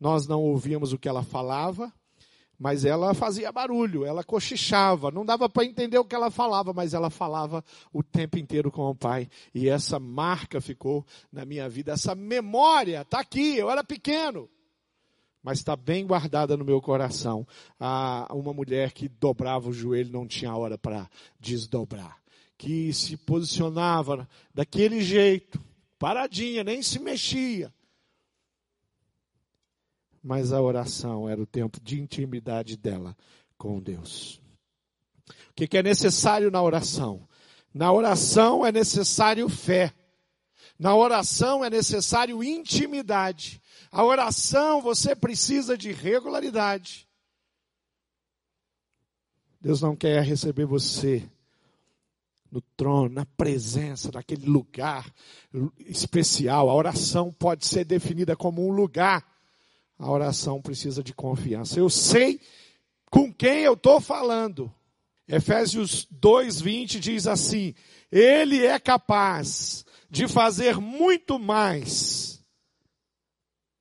Nós 0.00 0.26
não 0.26 0.42
ouvíamos 0.42 0.92
o 0.92 0.98
que 0.98 1.08
ela 1.08 1.22
falava, 1.22 1.92
mas 2.58 2.84
ela 2.84 3.12
fazia 3.14 3.52
barulho, 3.52 4.04
ela 4.04 4.24
cochichava, 4.24 5.10
não 5.10 5.24
dava 5.24 5.48
para 5.48 5.64
entender 5.64 5.98
o 5.98 6.04
que 6.04 6.14
ela 6.14 6.30
falava, 6.30 6.72
mas 6.72 6.94
ela 6.94 7.10
falava 7.10 7.64
o 7.92 8.02
tempo 8.02 8.38
inteiro 8.38 8.70
com 8.70 8.82
o 8.88 8.94
pai. 8.94 9.28
E 9.54 9.68
essa 9.68 9.98
marca 9.98 10.60
ficou 10.60 11.04
na 11.30 11.44
minha 11.44 11.68
vida, 11.68 11.92
essa 11.92 12.14
memória 12.14 13.02
está 13.02 13.20
aqui. 13.20 13.56
Eu 13.56 13.70
era 13.70 13.84
pequeno, 13.84 14.48
mas 15.42 15.58
está 15.58 15.76
bem 15.76 16.06
guardada 16.06 16.56
no 16.56 16.64
meu 16.64 16.80
coração. 16.80 17.46
Ah, 17.78 18.26
uma 18.32 18.54
mulher 18.54 18.92
que 18.92 19.08
dobrava 19.08 19.68
o 19.68 19.72
joelho 19.72 20.12
não 20.12 20.26
tinha 20.26 20.56
hora 20.56 20.78
para 20.78 21.08
desdobrar, 21.38 22.16
que 22.56 22.92
se 22.92 23.16
posicionava 23.18 24.26
daquele 24.54 25.02
jeito, 25.02 25.60
paradinha, 25.98 26.64
nem 26.64 26.82
se 26.82 26.98
mexia 26.98 27.72
mas 30.26 30.52
a 30.52 30.60
oração 30.60 31.28
era 31.28 31.40
o 31.40 31.46
tempo 31.46 31.80
de 31.80 32.00
intimidade 32.00 32.76
dela 32.76 33.16
com 33.56 33.80
Deus. 33.80 34.42
O 35.50 35.54
que 35.54 35.78
é 35.78 35.84
necessário 35.84 36.50
na 36.50 36.60
oração? 36.60 37.28
Na 37.72 37.92
oração 37.92 38.66
é 38.66 38.72
necessário 38.72 39.48
fé. 39.48 39.94
Na 40.76 40.96
oração 40.96 41.64
é 41.64 41.70
necessário 41.70 42.42
intimidade. 42.42 43.62
A 43.92 44.04
oração 44.04 44.82
você 44.82 45.14
precisa 45.14 45.78
de 45.78 45.92
regularidade. 45.92 47.06
Deus 49.60 49.80
não 49.80 49.94
quer 49.94 50.24
receber 50.24 50.66
você 50.66 51.22
no 52.50 52.60
trono, 52.76 53.10
na 53.10 53.24
presença, 53.24 54.10
naquele 54.12 54.46
lugar 54.46 55.08
especial. 55.78 56.68
A 56.68 56.74
oração 56.74 57.32
pode 57.32 57.64
ser 57.64 57.84
definida 57.84 58.34
como 58.34 58.66
um 58.66 58.72
lugar 58.72 59.35
a 59.98 60.10
oração 60.10 60.60
precisa 60.60 61.02
de 61.02 61.14
confiança. 61.14 61.78
Eu 61.78 61.88
sei 61.88 62.40
com 63.10 63.32
quem 63.32 63.62
eu 63.62 63.74
estou 63.74 64.00
falando. 64.00 64.72
Efésios 65.28 66.06
2,20 66.06 66.98
diz 66.98 67.26
assim: 67.26 67.74
Ele 68.10 68.64
é 68.64 68.78
capaz 68.78 69.84
de 70.08 70.28
fazer 70.28 70.78
muito 70.78 71.38
mais 71.38 72.44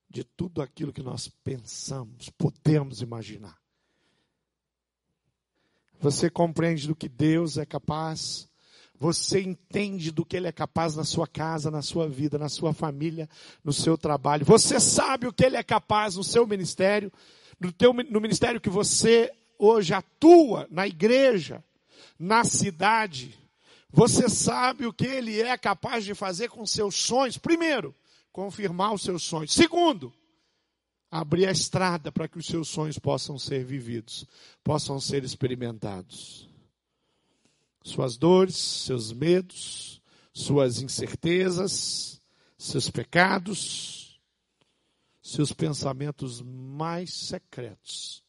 de 0.10 0.24
tudo 0.24 0.62
aquilo 0.62 0.94
que 0.94 1.04
nós 1.04 1.28
pensamos, 1.44 2.30
podemos 2.30 3.02
imaginar. 3.02 3.60
Você 6.00 6.30
compreende 6.30 6.88
do 6.88 6.96
que 6.96 7.10
Deus 7.10 7.58
é 7.58 7.66
capaz? 7.66 8.50
Você 9.00 9.42
entende 9.42 10.12
do 10.12 10.26
que 10.26 10.38
Ele 10.38 10.48
é 10.48 10.52
capaz 10.52 10.96
na 10.96 11.04
sua 11.04 11.28
casa, 11.28 11.70
na 11.70 11.82
sua 11.82 12.08
vida, 12.08 12.38
na 12.38 12.50
sua 12.50 12.74
família, 12.74 13.30
no 13.64 13.74
seu 13.74 13.98
trabalho. 13.98 14.46
Você 14.46 14.80
sabe 14.80 15.28
o 15.28 15.34
que 15.34 15.46
Ele 15.46 15.58
é 15.58 15.64
capaz 15.64 16.16
no 16.16 16.24
seu 16.24 16.48
ministério, 16.48 17.12
no, 17.60 17.72
teu, 17.72 17.94
no 17.94 18.22
ministério 18.22 18.62
que 18.62 18.70
você 18.70 19.32
hoje 19.58 19.94
atua 19.94 20.68
na 20.70 20.88
igreja, 20.88 21.64
na 22.20 22.44
cidade, 22.44 23.38
você 23.96 24.28
sabe 24.28 24.86
o 24.86 24.92
que 24.92 25.06
ele 25.06 25.42
é 25.42 25.58
capaz 25.58 26.04
de 26.04 26.14
fazer 26.14 26.50
com 26.50 26.66
seus 26.66 26.96
sonhos? 26.96 27.38
Primeiro, 27.38 27.96
confirmar 28.30 28.94
os 28.94 29.02
seus 29.02 29.24
sonhos. 29.24 29.54
Segundo, 29.54 30.14
abrir 31.10 31.48
a 31.48 31.52
estrada 31.52 32.12
para 32.12 32.28
que 32.28 32.38
os 32.38 32.46
seus 32.46 32.68
sonhos 32.68 33.00
possam 33.00 33.40
ser 33.40 33.64
vividos, 33.64 34.28
possam 34.62 35.00
ser 35.00 35.24
experimentados. 35.24 36.50
Suas 37.86 38.18
dores, 38.18 38.58
seus 38.58 39.14
medos, 39.14 40.02
suas 40.34 40.82
incertezas, 40.82 42.20
seus 42.58 42.90
pecados, 42.90 44.20
seus 45.22 45.54
pensamentos 45.54 46.42
mais 46.42 47.14
secretos. 47.14 48.24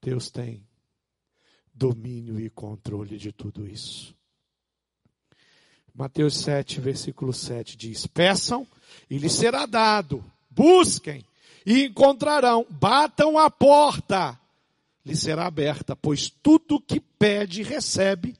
Deus 0.00 0.30
tem 0.30 0.66
domínio 1.74 2.40
e 2.40 2.48
controle 2.48 3.18
de 3.18 3.30
tudo 3.30 3.68
isso. 3.68 4.16
Mateus 5.94 6.34
7, 6.38 6.80
versículo 6.80 7.34
7 7.34 7.76
diz: 7.76 8.06
Peçam 8.06 8.66
e 9.10 9.18
lhes 9.18 9.34
será 9.34 9.66
dado, 9.66 10.24
busquem 10.48 11.22
e 11.66 11.84
encontrarão, 11.84 12.66
batam 12.70 13.38
a 13.38 13.50
porta, 13.50 14.40
lhes 15.06 15.20
será 15.20 15.46
aberta, 15.46 15.94
pois 15.94 16.28
tudo 16.28 16.80
que 16.80 16.98
pede 16.98 17.62
recebe, 17.62 18.36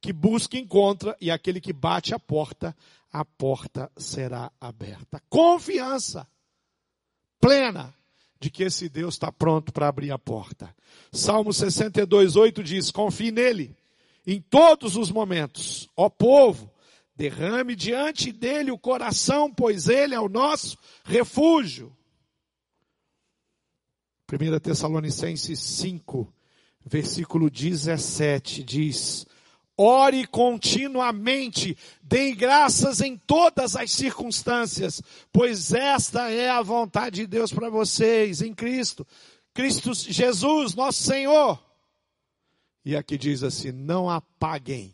que 0.00 0.14
busca 0.14 0.56
encontra, 0.56 1.14
e 1.20 1.30
aquele 1.30 1.60
que 1.60 1.74
bate 1.74 2.14
a 2.14 2.18
porta, 2.18 2.74
a 3.12 3.22
porta 3.22 3.92
será 3.94 4.50
aberta. 4.58 5.22
Confiança 5.28 6.26
plena 7.38 7.94
de 8.40 8.48
que 8.48 8.62
esse 8.62 8.88
Deus 8.88 9.14
está 9.14 9.30
pronto 9.30 9.74
para 9.74 9.86
abrir 9.86 10.10
a 10.10 10.18
porta. 10.18 10.74
Salmo 11.12 11.52
62, 11.52 12.34
8 12.34 12.64
diz: 12.64 12.90
confie 12.90 13.30
nele 13.30 13.76
em 14.26 14.40
todos 14.40 14.96
os 14.96 15.10
momentos. 15.10 15.86
Ó 15.94 16.08
povo, 16.08 16.72
derrame 17.14 17.76
diante 17.76 18.32
dele 18.32 18.70
o 18.70 18.78
coração, 18.78 19.52
pois 19.52 19.86
ele 19.86 20.14
é 20.14 20.20
o 20.20 20.30
nosso 20.30 20.78
refúgio. 21.04 21.94
1 24.34 24.58
Tessalonicenses 24.58 25.60
5, 25.60 26.32
versículo 26.84 27.48
17 27.48 28.64
diz: 28.64 29.26
Ore 29.76 30.26
continuamente, 30.26 31.76
dê 32.02 32.34
graças 32.34 33.00
em 33.00 33.16
todas 33.16 33.76
as 33.76 33.92
circunstâncias, 33.92 35.00
pois 35.32 35.72
esta 35.72 36.30
é 36.30 36.50
a 36.50 36.62
vontade 36.62 37.20
de 37.20 37.26
Deus 37.26 37.52
para 37.52 37.70
vocês 37.70 38.42
em 38.42 38.52
Cristo. 38.52 39.06
Cristo 39.52 39.94
Jesus, 39.94 40.74
nosso 40.74 41.02
Senhor. 41.02 41.62
E 42.84 42.96
aqui 42.96 43.16
diz 43.16 43.42
assim: 43.42 43.70
não 43.70 44.10
apaguem 44.10 44.92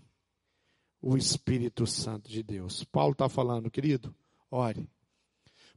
o 1.01 1.17
Espírito 1.17 1.87
Santo 1.87 2.31
de 2.31 2.43
Deus. 2.43 2.85
Paulo 2.85 3.13
está 3.13 3.29
falando, 3.29 3.71
querido, 3.71 4.15
ore. 4.51 4.87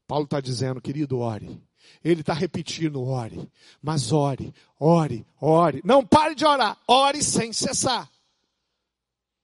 Paulo 0.06 0.26
está 0.26 0.42
dizendo, 0.42 0.82
querido, 0.82 1.20
ore. 1.20 1.62
Ele 2.04 2.22
está 2.22 2.34
repetindo, 2.34 3.04
ore. 3.04 3.50
Mas 3.82 4.12
ore, 4.12 4.54
ore, 4.80 5.26
ore. 5.40 5.82
Não 5.84 6.06
pare 6.06 6.36
de 6.36 6.46
orar. 6.46 6.78
Ore 6.88 7.24
sem 7.24 7.54
cessar 7.54 8.10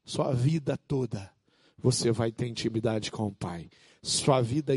sua 0.10 0.34
vida 0.34 0.76
toda 0.76 1.32
você 1.78 2.12
vai 2.12 2.32
ter 2.32 2.48
intimidade 2.48 3.12
com 3.12 3.28
o 3.28 3.32
Pai. 3.32 3.70
Sua 4.02 4.42
vida 4.42 4.74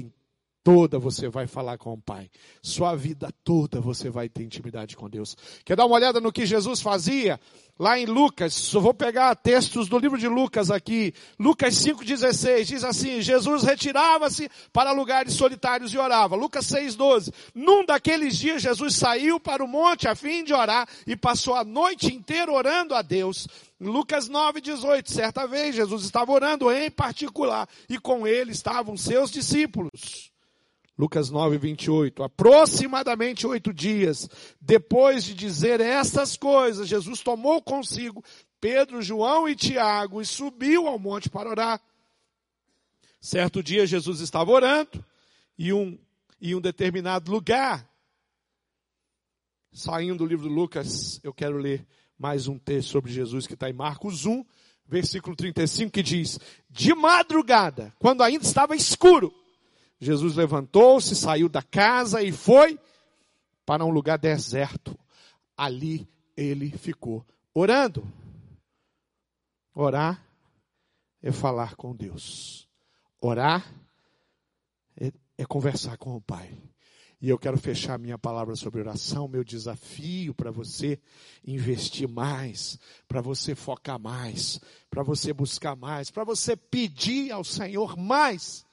toda 0.65 0.99
você 0.99 1.29
vai 1.29 1.47
falar 1.47 1.79
com 1.79 1.93
o 1.93 2.01
Pai. 2.01 2.31
Sua 2.63 2.95
vida 2.95 3.33
toda 3.45 3.81
você 3.81 4.09
vai 4.09 4.29
ter 4.29 4.45
intimidade 4.45 4.97
com 4.97 5.09
Deus. 5.09 5.37
Quer 5.65 5.77
dar 5.77 5.87
uma 5.87 5.97
olhada 5.97 6.21
no 6.21 6.33
que 6.33 6.47
Jesus 6.47 6.81
fazia? 6.81 7.39
Lá 7.79 7.99
em 7.99 8.07
Lucas, 8.07 8.55
só 8.55 8.79
vou 8.79 8.95
pegar 8.95 9.35
textos 9.35 9.89
do 9.89 9.99
livro 9.99 10.19
de 10.19 10.29
Lucas 10.29 10.71
aqui. 10.71 11.13
Lucas 11.39 11.75
5,16 11.75 12.65
diz 12.65 12.85
assim: 12.85 13.21
Jesus 13.21 13.65
retirava-se 13.65 14.49
para 14.73 14.93
lugares 14.93 15.35
solitários 15.35 15.93
e 15.93 15.99
orava. 15.99 16.37
Lucas 16.37 16.67
6,12. 16.67 17.33
Num 17.55 17.85
daqueles 17.85 18.37
dias, 18.37 18.63
Jesus 18.63 18.95
saiu 18.95 19.41
para 19.41 19.65
o 19.65 19.69
monte 19.69 20.07
a 20.07 20.15
fim 20.15 20.45
de 20.45 20.53
orar 20.53 20.89
e 21.07 21.17
passou 21.17 21.55
a 21.55 21.65
noite 21.65 22.15
inteira 22.15 22.53
orando 22.53 22.95
a 22.95 23.03
Deus. 23.03 23.49
Lucas 23.81 24.29
9,18. 24.29 25.09
Certa 25.09 25.47
vez, 25.47 25.75
Jesus 25.75 26.05
estava 26.05 26.31
orando 26.31 26.71
em 26.71 26.91
particular 26.91 27.69
e 27.89 27.99
com 27.99 28.27
ele 28.27 28.53
estavam 28.53 28.97
seus 28.97 29.31
discípulos. 29.31 30.32
Lucas 30.99 31.31
9, 31.31 31.59
28. 31.59 32.23
Aproximadamente 32.23 33.47
oito 33.47 33.73
dias 33.73 34.29
depois 34.61 35.25
de 35.25 35.35
dizer 35.35 35.81
estas 35.81 36.37
coisas, 36.37 36.89
Jesus 36.89 37.21
tomou 37.21 37.63
consigo 37.63 38.23
Pedro, 38.61 39.03
João 39.03 39.49
e 39.49 39.57
Tiago 39.57 40.21
e 40.21 40.27
subiu 40.27 40.87
ao 40.87 40.99
monte 40.99 41.29
para 41.29 41.49
orar. 41.49 41.81
Certo 43.21 43.63
dia 43.63 43.87
Jesus 43.87 44.21
estava 44.21 44.51
orando 44.51 45.05
e 45.59 45.73
um, 45.73 45.99
em 46.41 46.55
um 46.55 46.61
determinado 46.61 47.31
lugar. 47.31 47.89
Saindo 49.73 50.19
do 50.19 50.27
livro 50.27 50.49
de 50.49 50.55
Lucas, 50.55 51.19
eu 51.23 51.33
quero 51.33 51.57
ler 51.57 51.87
mais 52.19 52.47
um 52.47 52.59
texto 52.59 52.91
sobre 52.91 53.11
Jesus 53.11 53.47
que 53.47 53.55
está 53.55 53.71
em 53.71 53.73
Marcos 53.73 54.27
1, 54.27 54.45
versículo 54.87 55.35
35, 55.35 55.91
que 55.91 56.03
diz: 56.03 56.39
De 56.69 56.95
madrugada, 56.95 57.93
quando 57.99 58.23
ainda 58.23 58.45
estava 58.45 58.77
escuro, 58.77 59.35
Jesus 60.03 60.35
levantou-se, 60.35 61.15
saiu 61.15 61.49
da 61.49 61.63
casa 61.63 62.21
e 62.21 62.33
foi 62.33 62.77
para 63.65 63.85
um 63.85 63.91
lugar 63.91 64.19
deserto. 64.19 64.99
Ali 65.57 66.09
ele 66.37 66.77
ficou 66.77 67.25
orando. 67.55 68.05
Orar 69.73 70.21
é 71.23 71.31
falar 71.31 71.77
com 71.77 71.95
Deus. 71.95 72.69
Orar 73.21 73.65
é, 75.01 75.13
é 75.39 75.45
conversar 75.45 75.97
com 75.99 76.17
o 76.17 76.21
Pai. 76.21 76.61
E 77.21 77.29
eu 77.29 77.39
quero 77.39 77.57
fechar 77.57 77.97
minha 77.97 78.19
palavra 78.19 78.57
sobre 78.57 78.81
oração, 78.81 79.29
meu 79.29 79.45
desafio 79.45 80.35
para 80.35 80.51
você 80.51 81.01
investir 81.47 82.09
mais, 82.09 82.77
para 83.07 83.21
você 83.21 83.55
focar 83.55 84.01
mais, 84.01 84.59
para 84.91 85.05
você 85.05 85.33
buscar 85.33 85.77
mais, 85.77 86.11
para 86.11 86.25
você 86.25 86.57
pedir 86.57 87.31
ao 87.31 87.45
Senhor 87.45 87.97
mais 87.97 88.67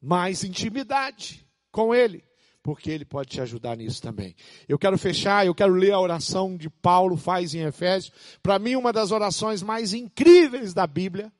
mais 0.00 0.44
intimidade 0.44 1.46
com 1.70 1.94
Ele, 1.94 2.24
porque 2.62 2.90
Ele 2.90 3.04
pode 3.04 3.30
te 3.30 3.40
ajudar 3.40 3.76
nisso 3.76 4.00
também. 4.00 4.34
Eu 4.68 4.78
quero 4.78 4.98
fechar, 4.98 5.46
eu 5.46 5.54
quero 5.54 5.74
ler 5.74 5.92
a 5.92 6.00
oração 6.00 6.56
de 6.56 6.70
Paulo 6.70 7.16
faz 7.16 7.54
em 7.54 7.60
Efésios. 7.60 8.12
Para 8.42 8.58
mim, 8.58 8.76
uma 8.76 8.92
das 8.92 9.10
orações 9.10 9.62
mais 9.62 9.92
incríveis 9.92 10.74
da 10.74 10.86
Bíblia. 10.86 11.32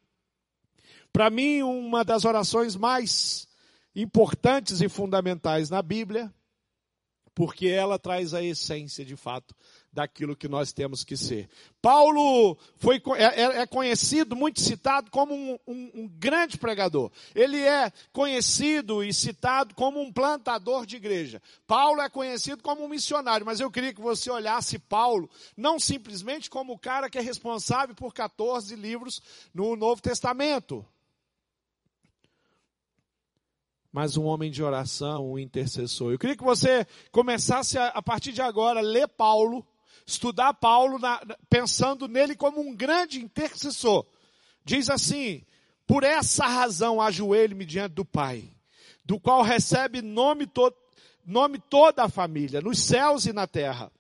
Para 1.12 1.31
mim, 1.31 1.62
uma 1.62 2.05
das 2.05 2.25
orações 2.25 2.77
mais 2.77 3.49
importantes 3.94 4.81
e 4.81 4.88
fundamentais 4.88 5.71
na 5.71 5.83
Bíblia, 5.83 6.33
porque 7.38 7.68
ela 7.68 8.01
traz 8.01 8.35
a 8.35 8.42
essência, 8.42 9.05
de 9.05 9.14
fato, 9.14 9.55
daquilo 9.92 10.35
que 10.35 10.48
nós 10.48 10.72
temos 10.72 11.05
que 11.05 11.16
ser. 11.16 11.48
Paulo 11.81 12.59
foi, 12.79 13.01
é, 13.16 13.42
é, 13.42 13.61
é 13.61 13.66
conhecido, 13.68 14.35
muito 14.35 14.61
citado 14.61 15.09
como 15.09 15.33
um, 15.33 15.57
um, 15.64 15.90
um, 15.94 16.09
grande 16.09 16.59
pregador. 16.59 17.12
Ele 17.37 17.61
é 17.61 17.92
conhecido 18.12 19.05
e 19.05 19.14
citado 19.14 19.72
como 19.77 20.01
um 20.01 20.12
plantador 20.12 20.85
de 20.85 20.96
igreja. 20.96 21.40
Paulo 21.64 22.01
é 22.01 22.09
conhecido 22.09 22.61
como 22.61 22.85
um 22.85 22.88
missionário, 22.88 23.46
mas 23.46 23.61
eu 23.61 23.70
queria 23.70 23.94
que 23.94 24.01
você 24.01 24.29
olhasse 24.29 24.77
Paulo 24.77 25.31
não 25.57 25.79
simplesmente 25.79 26.51
como 26.51 26.72
o 26.72 26.79
cara 26.79 27.09
que 27.09 27.18
é 27.18 27.22
responsável 27.22 27.94
por 27.94 28.12
14 28.12 28.74
livros 28.74 29.22
no 29.55 29.77
Novo 29.77 30.03
Testamento 30.03 30.85
mas 33.92 34.16
um 34.16 34.24
homem 34.24 34.51
de 34.51 34.62
oração, 34.62 35.33
um 35.33 35.38
intercessor. 35.38 36.12
Eu 36.12 36.18
queria 36.18 36.37
que 36.37 36.44
você 36.44 36.87
começasse 37.11 37.79
a, 37.79 37.88
a 37.88 38.03
partir 38.03 38.33
de 38.33 38.42
agora 38.42 38.81
ler 38.81 39.09
Paulo, 39.09 39.66
estudar 40.07 40.55
Paulo 40.55 40.98
na, 40.98 41.20
pensando 41.48 42.07
nele 42.07 42.35
como 42.35 42.61
um 42.61 42.74
grande 42.74 43.20
intercessor. 43.20 44.07
Diz 44.64 44.90
assim: 44.90 45.42
por 45.87 46.05
essa 46.05 46.46
razão 46.46 47.01
ajoelhe-me 47.01 47.64
diante 47.64 47.94
do 47.94 48.05
Pai, 48.05 48.44
do 49.05 49.18
qual 49.18 49.42
recebe 49.42 50.03
nome, 50.03 50.46
to, 50.46 50.70
nome 51.24 51.59
toda 51.59 52.05
a 52.05 52.09
família, 52.11 52.61
nos 52.61 52.79
céus 52.79 53.24
e 53.24 53.33
na 53.33 53.46
terra. 53.46 53.90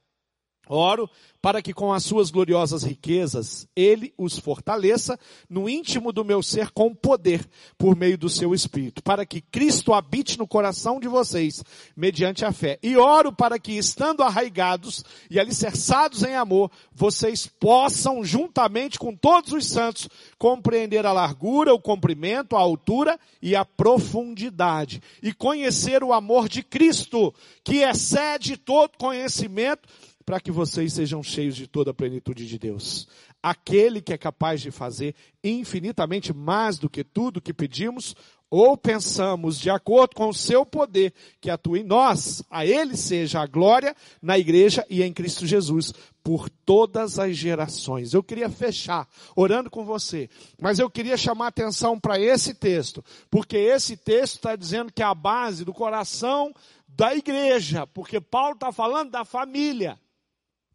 Oro 0.68 1.08
para 1.40 1.62
que 1.62 1.72
com 1.72 1.92
as 1.92 2.02
suas 2.02 2.30
gloriosas 2.30 2.82
riquezas 2.82 3.66
ele 3.74 4.12
os 4.18 4.38
fortaleça 4.38 5.18
no 5.48 5.68
íntimo 5.68 6.12
do 6.12 6.24
meu 6.24 6.42
ser 6.42 6.70
com 6.70 6.94
poder 6.94 7.46
por 7.76 7.96
meio 7.96 8.18
do 8.18 8.28
seu 8.28 8.52
espírito, 8.52 9.02
para 9.02 9.24
que 9.24 9.40
Cristo 9.40 9.92
habite 9.92 10.36
no 10.36 10.48
coração 10.48 10.98
de 10.98 11.06
vocês 11.06 11.62
mediante 11.96 12.44
a 12.44 12.52
fé. 12.52 12.78
E 12.82 12.96
oro 12.96 13.32
para 13.32 13.58
que 13.58 13.72
estando 13.72 14.22
arraigados 14.22 15.04
e 15.30 15.38
alicerçados 15.38 16.22
em 16.22 16.34
amor, 16.34 16.70
vocês 16.92 17.46
possam 17.46 18.24
juntamente 18.24 18.98
com 18.98 19.14
todos 19.14 19.52
os 19.52 19.66
santos 19.66 20.08
compreender 20.38 21.06
a 21.06 21.12
largura, 21.12 21.72
o 21.72 21.80
comprimento, 21.80 22.56
a 22.56 22.60
altura 22.60 23.18
e 23.40 23.54
a 23.54 23.64
profundidade 23.64 25.00
e 25.22 25.32
conhecer 25.32 26.02
o 26.02 26.12
amor 26.12 26.48
de 26.48 26.62
Cristo, 26.62 27.32
que 27.62 27.76
excede 27.76 28.56
todo 28.56 28.98
conhecimento 28.98 29.88
para 30.28 30.40
que 30.40 30.52
vocês 30.52 30.92
sejam 30.92 31.22
cheios 31.22 31.56
de 31.56 31.66
toda 31.66 31.90
a 31.90 31.94
plenitude 31.94 32.46
de 32.46 32.58
Deus. 32.58 33.08
Aquele 33.42 34.02
que 34.02 34.12
é 34.12 34.18
capaz 34.18 34.60
de 34.60 34.70
fazer 34.70 35.14
infinitamente 35.42 36.34
mais 36.34 36.78
do 36.78 36.90
que 36.90 37.02
tudo 37.02 37.40
que 37.40 37.54
pedimos 37.54 38.14
ou 38.50 38.76
pensamos, 38.76 39.58
de 39.58 39.70
acordo 39.70 40.14
com 40.14 40.28
o 40.28 40.34
seu 40.34 40.66
poder 40.66 41.14
que 41.40 41.48
atua 41.48 41.78
em 41.78 41.82
nós, 41.82 42.42
a 42.50 42.66
ele 42.66 42.94
seja 42.94 43.40
a 43.40 43.46
glória 43.46 43.96
na 44.20 44.38
igreja 44.38 44.84
e 44.90 45.02
em 45.02 45.14
Cristo 45.14 45.46
Jesus, 45.46 45.94
por 46.22 46.50
todas 46.50 47.18
as 47.18 47.34
gerações. 47.34 48.12
Eu 48.12 48.22
queria 48.22 48.50
fechar 48.50 49.08
orando 49.34 49.70
com 49.70 49.82
você, 49.82 50.28
mas 50.60 50.78
eu 50.78 50.90
queria 50.90 51.16
chamar 51.16 51.46
atenção 51.46 51.98
para 51.98 52.20
esse 52.20 52.52
texto, 52.52 53.02
porque 53.30 53.56
esse 53.56 53.96
texto 53.96 54.34
está 54.34 54.54
dizendo 54.54 54.92
que 54.92 55.02
é 55.02 55.06
a 55.06 55.14
base 55.14 55.64
do 55.64 55.72
coração 55.72 56.52
da 56.86 57.14
igreja, 57.14 57.86
porque 57.86 58.20
Paulo 58.20 58.52
está 58.52 58.70
falando 58.70 59.10
da 59.10 59.24
família. 59.24 59.98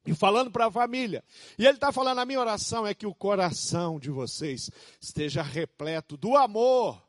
E 0.06 0.14
falando 0.14 0.52
para 0.52 0.66
a 0.66 0.72
família. 0.72 1.24
E 1.58 1.66
ele 1.66 1.76
está 1.76 1.92
falando, 1.92 2.20
a 2.20 2.26
minha 2.26 2.40
oração 2.40 2.86
é 2.86 2.94
que 2.94 3.06
o 3.06 3.16
coração 3.16 4.00
de 4.00 4.10
vocês 4.10 4.70
esteja 5.00 5.42
repleto 5.42 6.18
do 6.18 6.36
amor 6.36 7.02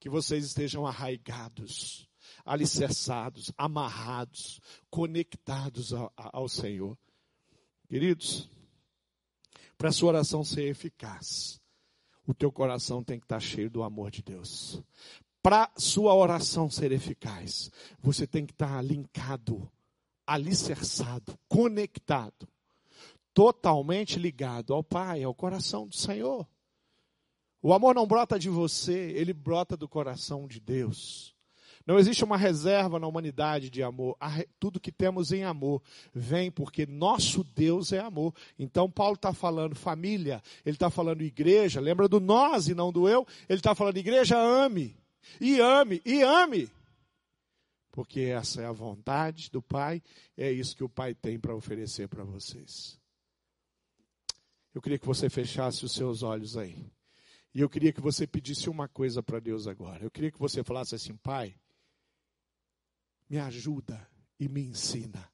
que 0.00 0.08
vocês 0.08 0.44
estejam 0.44 0.86
arraigados, 0.86 2.08
alicerçados, 2.44 3.52
amarrados, 3.56 4.60
conectados 4.90 5.92
ao, 5.92 6.12
ao 6.16 6.48
Senhor. 6.48 6.96
Queridos, 7.88 8.48
para 9.76 9.88
a 9.88 9.92
sua 9.92 10.10
oração 10.10 10.44
ser 10.44 10.68
eficaz, 10.68 11.60
o 12.26 12.34
teu 12.34 12.52
coração 12.52 13.02
tem 13.02 13.18
que 13.18 13.24
estar 13.24 13.40
cheio 13.40 13.70
do 13.70 13.82
amor 13.82 14.10
de 14.10 14.22
Deus. 14.22 14.82
Para 15.42 15.70
sua 15.76 16.14
oração 16.14 16.70
ser 16.70 16.92
eficaz, 16.92 17.70
você 18.00 18.26
tem 18.26 18.44
que 18.44 18.52
estar 18.52 18.82
linkado, 18.84 19.70
alicerçado, 20.28 21.38
conectado, 21.48 22.46
totalmente 23.32 24.18
ligado 24.18 24.74
ao 24.74 24.84
Pai, 24.84 25.24
ao 25.24 25.34
coração 25.34 25.88
do 25.88 25.96
Senhor. 25.96 26.46
O 27.62 27.72
amor 27.72 27.94
não 27.94 28.06
brota 28.06 28.38
de 28.38 28.50
você, 28.50 29.10
ele 29.16 29.32
brota 29.32 29.74
do 29.74 29.88
coração 29.88 30.46
de 30.46 30.60
Deus. 30.60 31.34
Não 31.86 31.98
existe 31.98 32.22
uma 32.22 32.36
reserva 32.36 32.98
na 32.98 33.06
humanidade 33.06 33.70
de 33.70 33.82
amor. 33.82 34.18
Tudo 34.60 34.78
que 34.78 34.92
temos 34.92 35.32
em 35.32 35.44
amor 35.44 35.82
vem 36.12 36.50
porque 36.50 36.84
nosso 36.84 37.42
Deus 37.42 37.94
é 37.94 37.98
amor. 37.98 38.34
Então, 38.58 38.90
Paulo 38.90 39.14
está 39.14 39.32
falando 39.32 39.74
família, 39.74 40.42
ele 40.66 40.76
está 40.76 40.90
falando 40.90 41.22
igreja. 41.22 41.80
Lembra 41.80 42.06
do 42.06 42.20
nós 42.20 42.68
e 42.68 42.74
não 42.74 42.92
do 42.92 43.08
eu? 43.08 43.26
Ele 43.48 43.58
está 43.58 43.74
falando 43.74 43.96
igreja, 43.96 44.38
ame. 44.38 44.94
E 45.40 45.58
ame, 45.58 46.02
e 46.04 46.22
ame. 46.22 46.68
Porque 47.90 48.20
essa 48.20 48.62
é 48.62 48.66
a 48.66 48.72
vontade 48.72 49.50
do 49.50 49.62
Pai, 49.62 50.02
é 50.36 50.52
isso 50.52 50.76
que 50.76 50.84
o 50.84 50.88
Pai 50.88 51.14
tem 51.14 51.38
para 51.38 51.54
oferecer 51.54 52.08
para 52.08 52.24
vocês. 52.24 52.98
Eu 54.74 54.82
queria 54.82 54.98
que 54.98 55.06
você 55.06 55.28
fechasse 55.28 55.84
os 55.84 55.92
seus 55.92 56.22
olhos 56.22 56.56
aí. 56.56 56.90
E 57.54 57.60
eu 57.60 57.68
queria 57.68 57.92
que 57.92 58.00
você 58.00 58.26
pedisse 58.26 58.68
uma 58.70 58.86
coisa 58.86 59.22
para 59.22 59.40
Deus 59.40 59.66
agora. 59.66 60.04
Eu 60.04 60.10
queria 60.10 60.30
que 60.30 60.38
você 60.38 60.62
falasse 60.62 60.94
assim: 60.94 61.16
Pai, 61.16 61.56
me 63.28 63.38
ajuda 63.38 64.08
e 64.38 64.48
me 64.48 64.60
ensina 64.62 65.28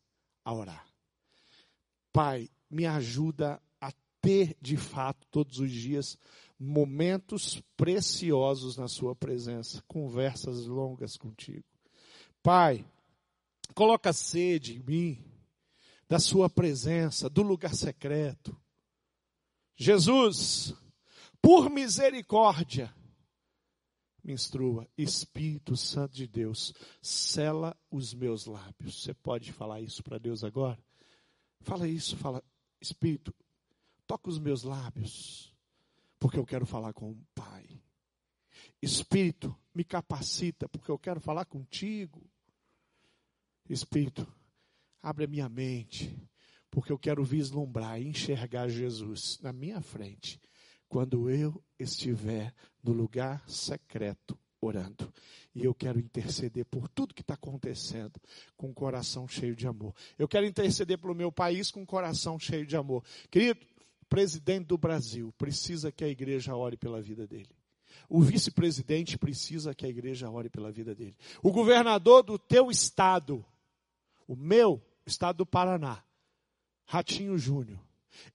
a 0.44 0.54
orar. 0.54 0.86
Pai, 2.12 2.48
me 2.70 2.86
ajuda 2.86 3.60
a 3.80 3.92
ter 4.20 4.56
de 4.60 4.76
fato 4.76 5.26
todos 5.30 5.58
os 5.58 5.70
dias 5.70 6.16
momentos 6.58 7.62
preciosos 7.76 8.76
na 8.76 8.88
Sua 8.88 9.14
presença, 9.14 9.82
conversas 9.86 10.66
longas 10.66 11.16
contigo. 11.16 11.73
Pai, 12.44 12.84
coloca 13.74 14.12
sede 14.12 14.74
em 14.74 14.80
mim 14.80 15.24
da 16.06 16.18
Sua 16.18 16.50
presença, 16.50 17.30
do 17.30 17.42
lugar 17.42 17.74
secreto. 17.74 18.54
Jesus, 19.74 20.74
por 21.40 21.70
misericórdia, 21.70 22.94
me 24.22 24.34
instrua, 24.34 24.86
Espírito 24.94 25.74
Santo 25.74 26.14
de 26.14 26.26
Deus, 26.26 26.74
sela 27.00 27.74
os 27.90 28.12
meus 28.12 28.44
lábios. 28.44 29.02
Você 29.02 29.14
pode 29.14 29.50
falar 29.50 29.80
isso 29.80 30.02
para 30.02 30.18
Deus 30.18 30.44
agora? 30.44 30.78
Fala 31.62 31.88
isso, 31.88 32.14
fala, 32.14 32.44
Espírito, 32.78 33.34
toca 34.06 34.28
os 34.28 34.38
meus 34.38 34.64
lábios, 34.64 35.50
porque 36.20 36.38
eu 36.38 36.44
quero 36.44 36.66
falar 36.66 36.92
com 36.92 37.10
o 37.10 37.26
Pai. 37.34 37.66
Espírito, 38.82 39.56
me 39.74 39.82
capacita, 39.82 40.68
porque 40.68 40.90
eu 40.90 40.98
quero 40.98 41.22
falar 41.22 41.46
contigo. 41.46 42.22
Espírito, 43.68 44.26
abre 45.02 45.24
a 45.24 45.28
minha 45.28 45.48
mente, 45.48 46.16
porque 46.70 46.92
eu 46.92 46.98
quero 46.98 47.24
vislumbrar 47.24 48.00
e 48.00 48.08
enxergar 48.08 48.68
Jesus 48.68 49.38
na 49.42 49.52
minha 49.52 49.80
frente 49.80 50.40
quando 50.88 51.28
eu 51.28 51.62
estiver 51.78 52.54
no 52.82 52.92
lugar 52.92 53.42
secreto 53.48 54.38
orando. 54.60 55.12
E 55.54 55.64
eu 55.64 55.74
quero 55.74 55.98
interceder 55.98 56.64
por 56.64 56.88
tudo 56.88 57.14
que 57.14 57.20
está 57.20 57.34
acontecendo 57.34 58.20
com 58.56 58.70
o 58.70 58.74
coração 58.74 59.26
cheio 59.28 59.54
de 59.54 59.66
amor. 59.66 59.94
Eu 60.18 60.26
quero 60.26 60.46
interceder 60.46 60.98
pelo 60.98 61.14
meu 61.14 61.30
país 61.30 61.70
com 61.70 61.82
o 61.82 61.86
coração 61.86 62.38
cheio 62.38 62.66
de 62.66 62.76
amor. 62.76 63.04
Querido, 63.30 63.60
presidente 64.08 64.66
do 64.66 64.78
Brasil 64.78 65.32
precisa 65.36 65.90
que 65.90 66.04
a 66.04 66.08
igreja 66.08 66.54
ore 66.54 66.76
pela 66.76 67.00
vida 67.00 67.26
dele. 67.26 67.50
O 68.08 68.20
vice-presidente 68.20 69.16
precisa 69.16 69.74
que 69.74 69.86
a 69.86 69.88
igreja 69.88 70.28
ore 70.30 70.48
pela 70.48 70.70
vida 70.70 70.94
dele. 70.94 71.16
O 71.42 71.52
governador 71.52 72.22
do 72.22 72.38
teu 72.38 72.70
estado, 72.70 73.44
o 74.26 74.36
meu 74.36 74.82
estado 75.06 75.38
do 75.38 75.46
Paraná, 75.46 76.02
Ratinho 76.86 77.36
Júnior, 77.38 77.80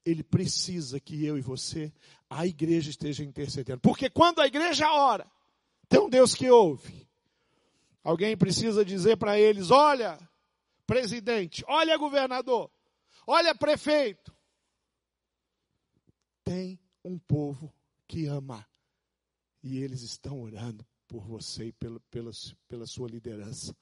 ele 0.06 0.24
precisa 0.24 1.00
que 1.00 1.26
eu 1.26 1.38
e 1.38 1.42
você, 1.42 1.94
a 2.30 2.46
igreja 2.46 2.90
esteja 2.90 3.24
intercedendo. 3.24 3.80
Porque 3.80 4.10
quando 4.10 4.40
a 4.40 4.48
igreja 4.48 4.92
ora, 4.92 5.30
tem 5.88 6.00
um 6.00 6.10
Deus 6.10 6.36
que 6.36 6.50
ouve. 6.50 7.08
Alguém 8.04 8.38
precisa 8.38 8.84
dizer 8.86 9.18
para 9.18 9.40
eles: 9.40 9.72
olha, 9.72 10.20
presidente, 10.86 11.64
olha, 11.68 11.98
governador, 11.98 12.70
olha, 13.26 13.56
prefeito. 13.56 14.36
Tem 16.44 16.80
um 17.04 17.18
povo 17.18 17.74
que 18.08 18.26
ama. 18.26 18.66
E 19.62 19.80
eles 19.80 20.02
estão 20.02 20.42
orando 20.42 20.86
por 21.08 21.22
você 21.26 21.66
e 21.66 21.72
pela, 21.74 22.00
pela, 22.12 22.32
pela 22.68 22.86
sua 22.86 23.10
liderança, 23.10 23.76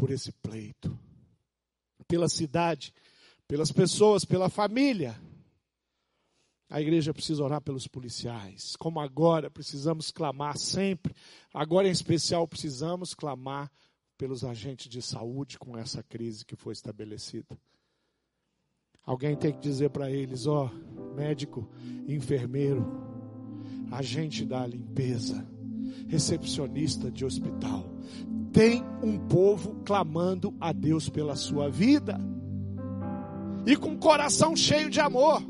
por 0.00 0.10
esse 0.10 0.32
pleito, 0.32 0.98
pela 2.08 2.28
cidade 2.28 2.92
pelas 3.50 3.72
pessoas, 3.72 4.24
pela 4.24 4.48
família. 4.48 5.20
A 6.68 6.80
igreja 6.80 7.12
precisa 7.12 7.42
orar 7.42 7.60
pelos 7.60 7.88
policiais. 7.88 8.76
Como 8.76 9.00
agora 9.00 9.50
precisamos 9.50 10.12
clamar 10.12 10.56
sempre, 10.56 11.12
agora 11.52 11.88
em 11.88 11.90
especial 11.90 12.46
precisamos 12.46 13.12
clamar 13.12 13.68
pelos 14.16 14.44
agentes 14.44 14.88
de 14.88 15.02
saúde 15.02 15.58
com 15.58 15.76
essa 15.76 16.00
crise 16.00 16.46
que 16.46 16.54
foi 16.54 16.74
estabelecida. 16.74 17.58
Alguém 19.04 19.34
tem 19.34 19.52
que 19.52 19.58
dizer 19.58 19.90
para 19.90 20.08
eles: 20.08 20.46
ó, 20.46 20.70
médico, 21.16 21.68
enfermeiro, 22.06 22.86
agente 23.90 24.44
da 24.44 24.64
limpeza, 24.64 25.44
recepcionista 26.06 27.10
de 27.10 27.24
hospital, 27.24 27.84
tem 28.52 28.84
um 29.02 29.18
povo 29.18 29.76
clamando 29.84 30.54
a 30.60 30.72
Deus 30.72 31.08
pela 31.08 31.36
sua 31.36 31.70
vida 31.70 32.20
e 33.66 33.76
com 33.76 33.96
coração 33.96 34.56
cheio 34.56 34.90
de 34.90 35.00
amor. 35.00 35.42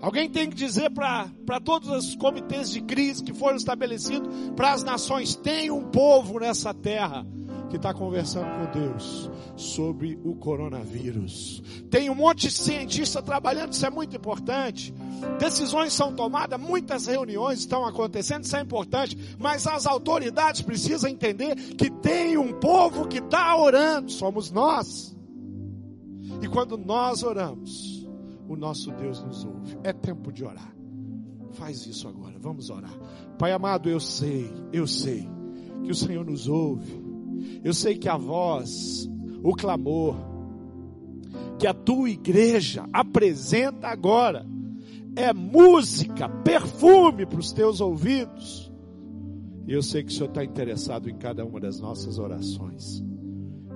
Alguém 0.00 0.30
tem 0.30 0.48
que 0.48 0.54
dizer 0.54 0.90
para 0.90 1.60
todos 1.64 1.88
os 1.88 2.14
comitês 2.14 2.70
de 2.70 2.80
crise 2.80 3.22
que 3.22 3.34
foram 3.34 3.56
estabelecidos, 3.56 4.28
para 4.54 4.72
as 4.72 4.84
nações: 4.84 5.34
tem 5.34 5.70
um 5.70 5.84
povo 5.90 6.38
nessa 6.38 6.72
terra 6.72 7.26
que 7.68 7.76
está 7.76 7.92
conversando 7.92 8.46
com 8.46 8.78
Deus 8.78 9.30
sobre 9.56 10.18
o 10.24 10.34
coronavírus. 10.34 11.62
Tem 11.90 12.08
um 12.08 12.14
monte 12.14 12.48
de 12.48 12.50
cientista 12.50 13.22
trabalhando, 13.22 13.72
isso 13.72 13.84
é 13.84 13.90
muito 13.90 14.16
importante. 14.16 14.94
Decisões 15.38 15.92
são 15.92 16.14
tomadas, 16.14 16.58
muitas 16.60 17.06
reuniões 17.06 17.60
estão 17.60 17.84
acontecendo, 17.86 18.44
isso 18.44 18.56
é 18.56 18.60
importante. 18.60 19.36
Mas 19.38 19.66
as 19.66 19.86
autoridades 19.86 20.62
precisam 20.62 21.10
entender 21.10 21.54
que 21.74 21.90
tem 21.90 22.36
um 22.38 22.52
povo 22.54 23.06
que 23.06 23.18
está 23.18 23.56
orando, 23.56 24.10
somos 24.10 24.50
nós. 24.50 25.16
E 26.40 26.48
quando 26.48 26.76
nós 26.76 27.22
oramos, 27.22 28.08
o 28.48 28.56
nosso 28.56 28.90
Deus 28.92 29.22
nos 29.22 29.44
ouve. 29.44 29.78
É 29.84 29.92
tempo 29.92 30.32
de 30.32 30.44
orar. 30.44 30.74
Faz 31.52 31.86
isso 31.86 32.06
agora, 32.08 32.38
vamos 32.38 32.70
orar. 32.70 32.96
Pai 33.38 33.52
amado, 33.52 33.88
eu 33.88 34.00
sei, 34.00 34.52
eu 34.72 34.86
sei 34.86 35.28
que 35.82 35.90
o 35.90 35.94
Senhor 35.94 36.24
nos 36.24 36.48
ouve. 36.48 37.07
Eu 37.62 37.72
sei 37.72 37.96
que 37.96 38.08
a 38.08 38.16
voz, 38.16 39.08
o 39.42 39.54
clamor, 39.54 40.16
que 41.58 41.66
a 41.66 41.74
tua 41.74 42.10
igreja 42.10 42.86
apresenta 42.92 43.88
agora, 43.88 44.46
é 45.16 45.32
música, 45.32 46.28
perfume 46.28 47.26
para 47.26 47.40
os 47.40 47.52
teus 47.52 47.80
ouvidos. 47.80 48.72
E 49.66 49.72
eu 49.72 49.82
sei 49.82 50.02
que 50.02 50.10
o 50.10 50.14
Senhor 50.14 50.28
está 50.28 50.44
interessado 50.44 51.10
em 51.10 51.16
cada 51.16 51.44
uma 51.44 51.60
das 51.60 51.80
nossas 51.80 52.18
orações. 52.18 53.04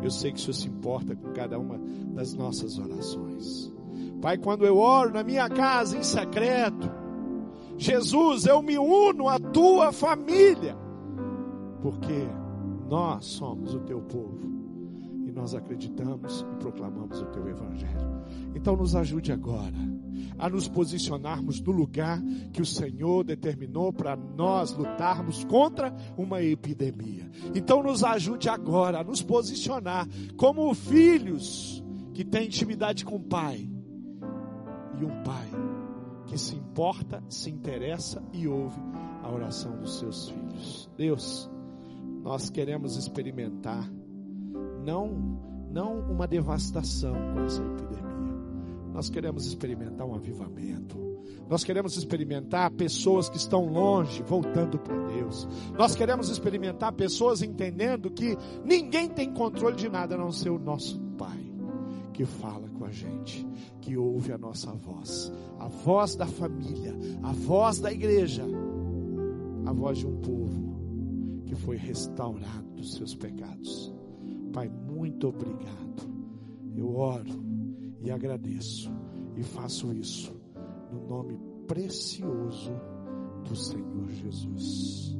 Eu 0.00 0.10
sei 0.10 0.32
que 0.32 0.38
o 0.38 0.40
Senhor 0.40 0.54
se 0.54 0.68
importa 0.68 1.14
com 1.14 1.32
cada 1.32 1.58
uma 1.58 1.78
das 2.14 2.32
nossas 2.34 2.78
orações. 2.78 3.72
Pai, 4.20 4.38
quando 4.38 4.64
eu 4.64 4.76
oro 4.78 5.12
na 5.12 5.24
minha 5.24 5.48
casa 5.48 5.98
em 5.98 6.02
secreto, 6.02 6.90
Jesus, 7.76 8.46
eu 8.46 8.62
me 8.62 8.78
uno 8.78 9.28
à 9.28 9.38
tua 9.38 9.92
família, 9.92 10.76
porque 11.80 12.26
nós 12.92 13.24
somos 13.24 13.72
o 13.72 13.80
teu 13.80 14.02
povo 14.02 14.38
e 15.26 15.32
nós 15.32 15.54
acreditamos 15.54 16.44
e 16.52 16.56
proclamamos 16.56 17.22
o 17.22 17.26
teu 17.28 17.48
evangelho. 17.48 18.22
Então 18.54 18.76
nos 18.76 18.94
ajude 18.94 19.32
agora 19.32 19.78
a 20.38 20.46
nos 20.50 20.68
posicionarmos 20.68 21.58
no 21.62 21.72
lugar 21.72 22.20
que 22.52 22.60
o 22.60 22.66
Senhor 22.66 23.24
determinou 23.24 23.94
para 23.94 24.14
nós 24.14 24.74
lutarmos 24.74 25.42
contra 25.44 25.90
uma 26.18 26.42
epidemia. 26.42 27.30
Então 27.54 27.82
nos 27.82 28.04
ajude 28.04 28.50
agora 28.50 29.00
a 29.00 29.04
nos 29.04 29.22
posicionar 29.22 30.06
como 30.36 30.74
filhos 30.74 31.82
que 32.12 32.26
têm 32.26 32.44
intimidade 32.44 33.06
com 33.06 33.16
o 33.16 33.24
Pai 33.24 33.70
e 35.00 35.02
um 35.02 35.22
Pai 35.22 35.48
que 36.26 36.36
se 36.36 36.54
importa, 36.56 37.24
se 37.30 37.48
interessa 37.48 38.22
e 38.34 38.46
ouve 38.46 38.80
a 39.22 39.32
oração 39.32 39.78
dos 39.78 39.98
seus 39.98 40.28
filhos. 40.28 40.90
Deus, 40.94 41.50
nós 42.22 42.48
queremos 42.48 42.96
experimentar 42.96 43.90
não 44.84 45.40
não 45.70 46.00
uma 46.10 46.26
devastação 46.26 47.14
com 47.34 47.44
essa 47.44 47.62
epidemia 47.62 48.02
nós 48.92 49.08
queremos 49.08 49.46
experimentar 49.46 50.06
um 50.06 50.14
avivamento. 50.14 51.00
Nós 51.48 51.64
queremos 51.64 51.96
experimentar 51.96 52.70
pessoas 52.70 53.28
que 53.28 53.36
estão 53.36 53.66
longe, 53.66 54.22
voltando 54.22 54.78
para 54.78 54.96
Deus. 55.06 55.48
Nós 55.76 55.94
queremos 55.94 56.28
experimentar 56.28 56.92
pessoas 56.92 57.42
entendendo 57.42 58.10
que 58.10 58.36
ninguém 58.64 59.08
tem 59.08 59.32
controle 59.32 59.76
de 59.76 59.88
nada 59.88 60.14
a 60.14 60.18
não 60.18 60.30
ser 60.30 60.50
o 60.50 60.58
nosso 60.58 61.00
Pai, 61.16 61.40
que 62.12 62.24
fala 62.24 62.68
com 62.68 62.84
a 62.84 62.90
gente, 62.90 63.46
que 63.80 63.96
ouve 63.96 64.32
a 64.32 64.38
nossa 64.38 64.72
voz, 64.72 65.32
a 65.58 65.68
voz 65.68 66.14
da 66.14 66.26
família, 66.26 66.94
a 67.22 67.32
voz 67.32 67.80
da 67.80 67.92
igreja, 67.92 68.44
a 69.64 69.72
voz 69.72 69.98
de 69.98 70.06
um 70.06 70.16
povo 70.16 70.71
que 71.52 71.56
foi 71.56 71.76
restaurado 71.76 72.70
dos 72.76 72.94
seus 72.94 73.14
pecados. 73.14 73.94
Pai, 74.54 74.70
muito 74.70 75.28
obrigado. 75.28 76.10
Eu 76.74 76.96
oro 76.96 77.44
e 78.00 78.10
agradeço 78.10 78.90
e 79.36 79.42
faço 79.42 79.92
isso 79.92 80.34
no 80.90 81.06
nome 81.06 81.38
precioso 81.68 82.72
do 83.46 83.54
Senhor 83.54 84.08
Jesus. 84.08 85.14